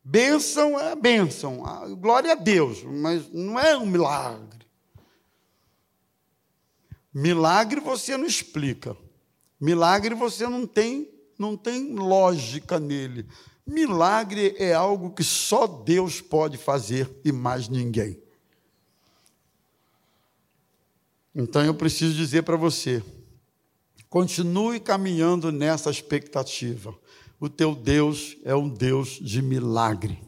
Bênção 0.04 0.78
é 0.78 0.94
bênção, 0.94 1.64
ah, 1.64 1.88
glória 1.88 2.32
a 2.32 2.34
Deus, 2.34 2.82
mas 2.82 3.32
não 3.32 3.58
é 3.58 3.74
um 3.74 3.86
milagre. 3.86 4.66
Milagre 7.12 7.80
você 7.80 8.14
não 8.16 8.26
explica. 8.26 8.94
Milagre 9.58 10.14
você 10.14 10.46
não 10.46 10.66
tem, 10.66 11.08
não 11.38 11.56
tem 11.56 11.94
lógica 11.94 12.78
nele. 12.78 13.26
Milagre 13.66 14.54
é 14.58 14.74
algo 14.74 15.10
que 15.10 15.24
só 15.24 15.66
Deus 15.66 16.20
pode 16.20 16.58
fazer 16.58 17.10
e 17.24 17.32
mais 17.32 17.68
ninguém. 17.68 18.22
Então 21.34 21.64
eu 21.64 21.74
preciso 21.74 22.14
dizer 22.14 22.42
para 22.42 22.56
você: 22.56 23.02
continue 24.10 24.78
caminhando 24.78 25.50
nessa 25.50 25.90
expectativa. 25.90 26.94
O 27.44 27.48
teu 27.50 27.74
Deus 27.74 28.38
é 28.42 28.56
um 28.56 28.70
Deus 28.70 29.18
de 29.20 29.42
milagre. 29.42 30.18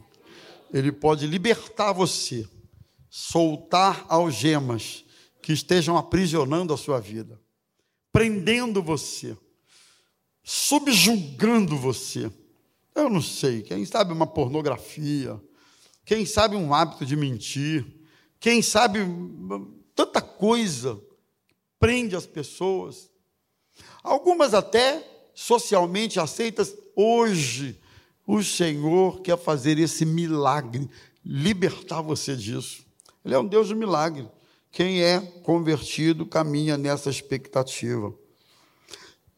ele 0.71 0.91
pode 0.91 1.25
libertar 1.25 1.91
você, 1.91 2.47
soltar 3.09 4.05
algemas 4.07 5.03
que 5.41 5.51
estejam 5.51 5.97
aprisionando 5.97 6.75
a 6.75 6.77
sua 6.77 6.99
vida, 6.99 7.41
prendendo 8.11 8.83
você, 8.83 9.35
subjugando 10.43 11.75
você. 11.75 12.31
Eu 12.93 13.09
não 13.09 13.23
sei, 13.23 13.63
quem 13.63 13.83
sabe 13.83 14.13
uma 14.13 14.27
pornografia, 14.27 15.41
quem 16.05 16.23
sabe 16.23 16.55
um 16.55 16.71
hábito 16.71 17.03
de 17.03 17.15
mentir, 17.15 17.83
quem 18.39 18.61
sabe 18.61 18.99
tanta 19.95 20.21
coisa 20.21 21.01
prende 21.79 22.15
as 22.15 22.27
pessoas. 22.27 23.09
Algumas 24.03 24.53
até 24.53 25.03
socialmente 25.33 26.19
aceitas 26.19 26.75
hoje. 26.97 27.79
O 28.25 28.43
Senhor 28.43 29.21
quer 29.21 29.37
fazer 29.37 29.77
esse 29.77 30.05
milagre, 30.05 30.89
libertar 31.23 32.01
você 32.01 32.35
disso. 32.35 32.85
Ele 33.23 33.35
é 33.35 33.39
um 33.39 33.47
Deus 33.47 33.67
de 33.67 33.75
milagre. 33.75 34.27
Quem 34.71 35.01
é 35.01 35.21
convertido 35.21 36.25
caminha 36.25 36.77
nessa 36.77 37.09
expectativa. 37.09 38.13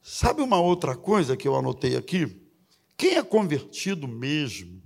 Sabe 0.02 0.42
uma 0.42 0.60
outra 0.60 0.96
coisa 0.96 1.38
que 1.38 1.48
eu 1.48 1.56
anotei 1.56 1.96
aqui? 1.96 2.42
Quem 2.98 3.16
é 3.16 3.24
convertido 3.24 4.08
mesmo, 4.08 4.82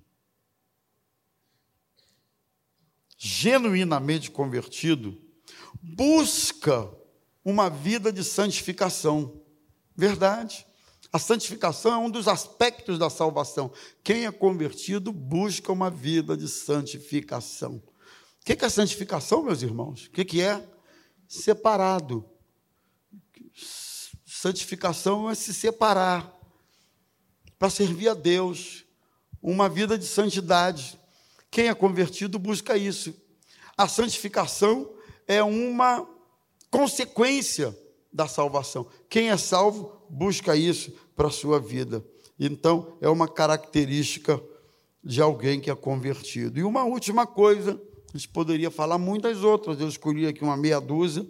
genuinamente 3.17 4.30
convertido, 4.30 5.17
busca 5.82 6.91
uma 7.43 7.69
vida 7.69 8.11
de 8.11 8.24
santificação. 8.24 9.41
Verdade. 9.95 10.65
A 11.14 11.20
santificação 11.20 11.93
é 11.93 11.97
um 11.97 12.09
dos 12.09 12.28
aspectos 12.28 12.97
da 12.97 13.07
salvação. 13.07 13.72
Quem 14.03 14.26
é 14.26 14.32
convertido 14.32 15.14
busca 15.14 15.72
uma 15.72 15.91
vida 15.91 16.36
de 16.36 16.47
santificação. 16.47 17.76
O 17.76 18.43
que 18.43 18.66
é 18.66 18.68
santificação, 18.68 19.43
meus 19.43 19.61
irmãos? 19.61 20.07
O 20.07 20.09
que 20.09 20.41
é? 20.41 20.68
Separado. 21.28 22.26
Santificação 24.26 25.30
é 25.30 25.36
se 25.36 25.53
separar 25.53 26.34
para 27.59 27.70
servir 27.70 28.09
a 28.09 28.16
Deus, 28.16 28.84
uma 29.39 29.70
vida 29.70 29.97
de 29.99 30.07
santidade. 30.07 30.99
Quem 31.51 31.68
é 31.68 31.76
convertido 31.76 32.39
busca 32.39 32.76
isso. 32.76 33.14
A 33.78 33.88
santificação 33.88 34.91
é 35.28 35.43
uma 35.43 36.09
consequência 36.72 37.78
da 38.11 38.28
salvação. 38.28 38.88
Quem 39.07 39.30
é 39.30 39.38
salvo 39.38 40.03
busca 40.14 40.55
isso 40.55 40.93
para 41.16 41.28
a 41.28 41.32
sua 41.32 41.59
vida. 41.59 42.03
Então, 42.39 42.97
é 43.01 43.09
uma 43.09 43.28
característica 43.28 44.41
de 45.03 45.22
alguém 45.22 45.59
que 45.59 45.70
é 45.70 45.76
convertido. 45.76 46.59
E 46.59 46.64
uma 46.64 46.84
última 46.84 47.26
coisa, 47.26 47.80
a 48.14 48.18
gente 48.18 48.30
poderia 48.30 48.72
falar 48.72 48.97
muitas 48.97 49.43
outras, 49.43 49.80
eu 49.80 49.88
escolhi 49.88 50.28
aqui 50.28 50.43
uma 50.43 50.55
meia 50.55 50.80
dúzia, 50.80 51.28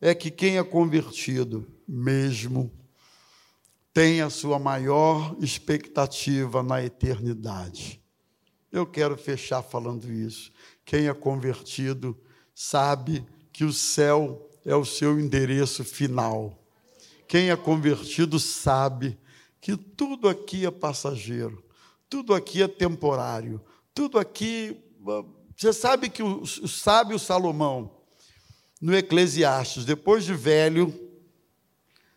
é 0.00 0.14
que 0.14 0.30
quem 0.30 0.58
é 0.58 0.64
convertido 0.64 1.66
mesmo 1.86 2.72
tem 3.92 4.20
a 4.20 4.28
sua 4.28 4.58
maior 4.58 5.36
expectativa 5.40 6.62
na 6.62 6.82
eternidade. 6.82 8.02
Eu 8.72 8.84
quero 8.84 9.16
fechar 9.16 9.62
falando 9.62 10.10
isso. 10.10 10.50
Quem 10.84 11.06
é 11.06 11.14
convertido 11.14 12.18
sabe 12.52 13.24
que 13.52 13.64
o 13.64 13.72
céu 13.72 14.50
é 14.64 14.74
o 14.74 14.84
seu 14.84 15.20
endereço 15.20 15.84
final. 15.84 16.63
Quem 17.34 17.50
é 17.50 17.56
convertido 17.56 18.38
sabe 18.38 19.18
que 19.60 19.76
tudo 19.76 20.28
aqui 20.28 20.64
é 20.66 20.70
passageiro, 20.70 21.64
tudo 22.08 22.32
aqui 22.32 22.62
é 22.62 22.68
temporário, 22.68 23.60
tudo 23.92 24.20
aqui. 24.20 24.80
Você 25.56 25.72
sabe 25.72 26.08
que 26.08 26.22
o, 26.22 26.42
o 26.42 26.68
sábio 26.68 27.18
Salomão, 27.18 27.90
no 28.80 28.94
Eclesiastes, 28.94 29.84
depois 29.84 30.24
de 30.24 30.32
velho, 30.32 30.94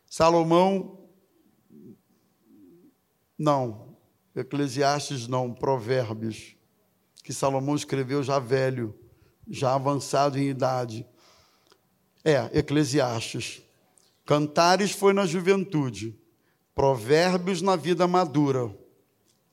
Salomão. 0.05 1.09
Não, 3.35 3.97
Eclesiastes 4.35 5.27
não, 5.27 5.51
Provérbios, 5.51 6.55
que 7.23 7.33
Salomão 7.33 7.75
escreveu 7.75 8.21
já 8.21 8.37
velho, 8.37 8.93
já 9.49 9.73
avançado 9.73 10.37
em 10.37 10.47
idade. 10.47 11.07
É, 12.23 12.59
Eclesiastes. 12.59 13.63
Cantares 14.27 14.91
foi 14.91 15.13
na 15.13 15.25
juventude, 15.25 16.13
Provérbios 16.75 17.61
na 17.61 17.77
vida 17.77 18.05
madura. 18.05 18.77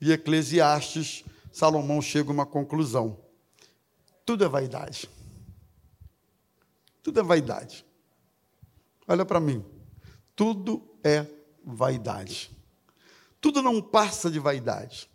E 0.01 0.11
Eclesiastes, 0.11 1.23
Salomão 1.49 2.01
chega 2.01 2.29
a 2.29 2.33
uma 2.33 2.45
conclusão. 2.45 3.17
Tudo 4.25 4.43
é 4.43 4.49
vaidade. 4.49 5.09
Tudo 7.01 7.21
é 7.21 7.23
vaidade. 7.23 7.85
Olha 9.07 9.23
para 9.23 9.39
mim. 9.39 9.63
Tudo 10.35 10.85
é 11.01 11.25
vaidade. 11.63 12.51
Tudo 13.39 13.61
não 13.61 13.81
passa 13.81 14.29
de 14.29 14.39
vaidade. 14.39 15.09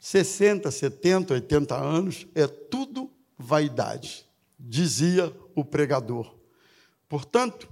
60, 0.00 0.68
70, 0.68 1.34
80 1.34 1.76
anos 1.76 2.26
é 2.34 2.48
tudo 2.48 3.08
vaidade, 3.38 4.26
dizia 4.58 5.32
o 5.54 5.64
pregador. 5.64 6.34
Portanto, 7.08 7.68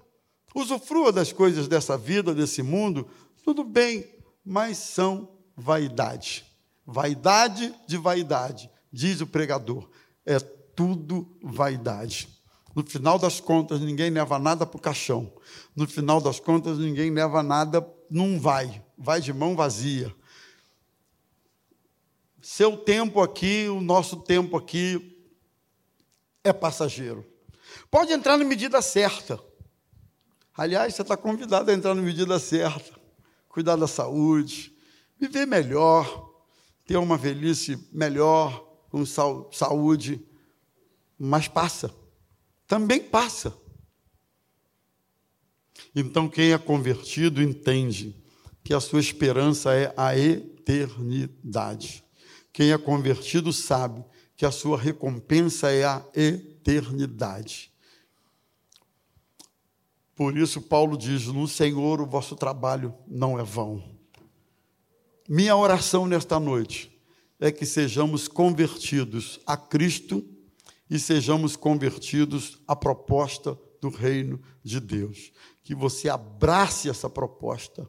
usufrua 0.55 1.13
das 1.13 1.33
coisas 1.33 1.69
dessa 1.69 1.97
vida, 1.97 2.35
desse 2.35 2.63
mundo, 2.63 3.09
tudo 3.45 3.65
bem, 3.65 4.05
mas 4.45 4.79
são 4.79 5.29
vaidade. 5.57 6.45
Vaidade 6.87 7.75
de 7.87 7.97
vaidade, 7.97 8.71
diz 8.93 9.21
o 9.21 9.27
pregador. 9.27 9.89
É 10.25 10.39
tudo 10.39 11.37
vaidade. 11.43 12.29
No 12.75 12.85
final 12.85 13.19
das 13.19 13.41
contas, 13.41 13.81
ninguém 13.81 14.11
leva 14.11 14.39
nada 14.39 14.65
para 14.65 14.77
o 14.77 14.81
caixão. 14.81 15.33
No 15.75 15.87
final 15.87 16.21
das 16.21 16.39
contas, 16.39 16.79
ninguém 16.79 17.11
leva 17.11 17.43
nada, 17.43 17.87
não 18.11 18.39
vai. 18.39 18.85
Vai 18.97 19.21
de 19.21 19.33
mão 19.33 19.57
vazia. 19.57 20.15
Seu 22.41 22.77
tempo 22.77 23.21
aqui, 23.21 23.69
o 23.69 23.81
nosso 23.81 24.17
tempo 24.19 24.57
aqui 24.57 25.27
é 26.45 26.53
passageiro. 26.53 27.27
Pode 27.91 28.13
entrar 28.13 28.37
na 28.37 28.45
medida 28.45 28.81
certa. 28.81 29.48
Aliás, 30.59 30.97
você 30.97 31.03
está 31.03 31.17
convidado 31.17 31.71
a 31.71 31.75
entrar 31.75 31.95
na 31.95 32.03
medida 32.03 32.37
certa. 32.41 32.99
Cuidar 33.49 33.77
da 33.77 33.87
saúde, 33.87 34.77
viver 35.17 35.47
melhor, 35.47 36.35
ter 36.85 36.97
uma 36.97 37.17
velhice 37.17 37.89
melhor, 37.93 38.67
com 38.91 39.07
saúde, 39.07 40.21
mas 41.17 41.47
passa. 41.47 41.95
Também 42.67 43.01
passa. 43.01 43.57
Então, 45.95 46.29
quem 46.29 46.53
é 46.53 46.59
convertido 46.59 47.41
entende 47.41 48.21
que 48.65 48.75
a 48.75 48.81
sua 48.81 48.99
esperança 48.99 49.73
é 49.73 49.95
a 49.97 50.19
eternidade. 50.19 52.05
Quem 52.53 52.73
é 52.73 52.79
convertido 52.79 53.53
sabe 53.53 54.05
que 54.37 54.45
a 54.45 54.51
sua 54.51 54.77
recompensa 54.77 55.71
é 55.71 55.85
a 55.85 56.05
eternidade. 56.17 57.73
Por 60.19 60.37
isso, 60.37 60.61
Paulo 60.61 60.99
diz: 60.99 61.29
No 61.29 61.47
Senhor 61.47 62.01
o 62.01 62.07
vosso 62.07 62.35
trabalho 62.35 62.93
não 63.07 63.39
é 63.39 63.45
vão. 63.45 63.81
Minha 65.29 65.55
oração 65.55 66.09
nesta 66.09 66.41
noite 66.41 66.91
é 67.39 67.53
que 67.53 67.65
sejamos 67.65 68.27
convertidos 68.27 69.39
a 69.47 69.57
Cristo 69.57 70.27
e 70.91 70.99
sejamos 70.99 71.55
convertidos 71.55 72.59
à 72.67 72.75
proposta 72.75 73.57
do 73.81 73.91
reino 73.91 74.43
de 74.65 74.81
Deus. 74.81 75.31
Que 75.63 75.73
você 75.73 76.09
abrace 76.09 76.91
essa 76.91 77.09
proposta, 77.09 77.89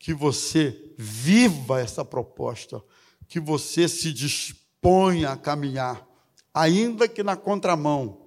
que 0.00 0.12
você 0.12 0.92
viva 0.98 1.80
essa 1.80 2.04
proposta, 2.04 2.82
que 3.28 3.38
você 3.38 3.86
se 3.86 4.12
disponha 4.12 5.30
a 5.30 5.36
caminhar, 5.36 6.04
ainda 6.52 7.06
que 7.06 7.22
na 7.22 7.36
contramão, 7.36 8.26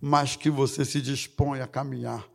mas 0.00 0.34
que 0.34 0.48
você 0.48 0.82
se 0.82 1.02
disponha 1.02 1.64
a 1.64 1.68
caminhar 1.68 2.26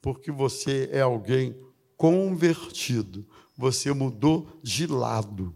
porque 0.00 0.30
você 0.30 0.88
é 0.92 1.00
alguém 1.00 1.58
convertido, 1.96 3.26
você 3.56 3.92
mudou 3.92 4.58
de 4.62 4.86
lado. 4.86 5.54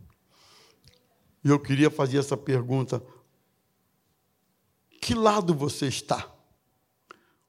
E 1.42 1.48
eu 1.48 1.58
queria 1.58 1.90
fazer 1.90 2.18
essa 2.18 2.36
pergunta: 2.36 3.02
que 5.00 5.14
lado 5.14 5.54
você 5.54 5.86
está? 5.86 6.30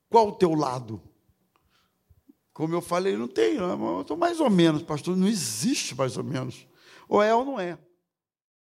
Qual 0.09 0.29
o 0.29 0.33
teu 0.33 0.53
lado? 0.53 1.01
Como 2.53 2.73
eu 2.73 2.81
falei, 2.81 3.17
não 3.17 3.27
tem, 3.27 3.55
eu 3.55 4.01
estou 4.01 4.15
mais 4.15 4.39
ou 4.39 4.49
menos, 4.49 4.81
pastor, 4.81 5.17
não 5.17 5.27
existe 5.27 5.93
mais 5.93 6.15
ou 6.15 6.23
menos. 6.23 6.65
Ou 7.09 7.21
é 7.21 7.35
ou 7.35 7.43
não 7.43 7.59
é. 7.59 7.77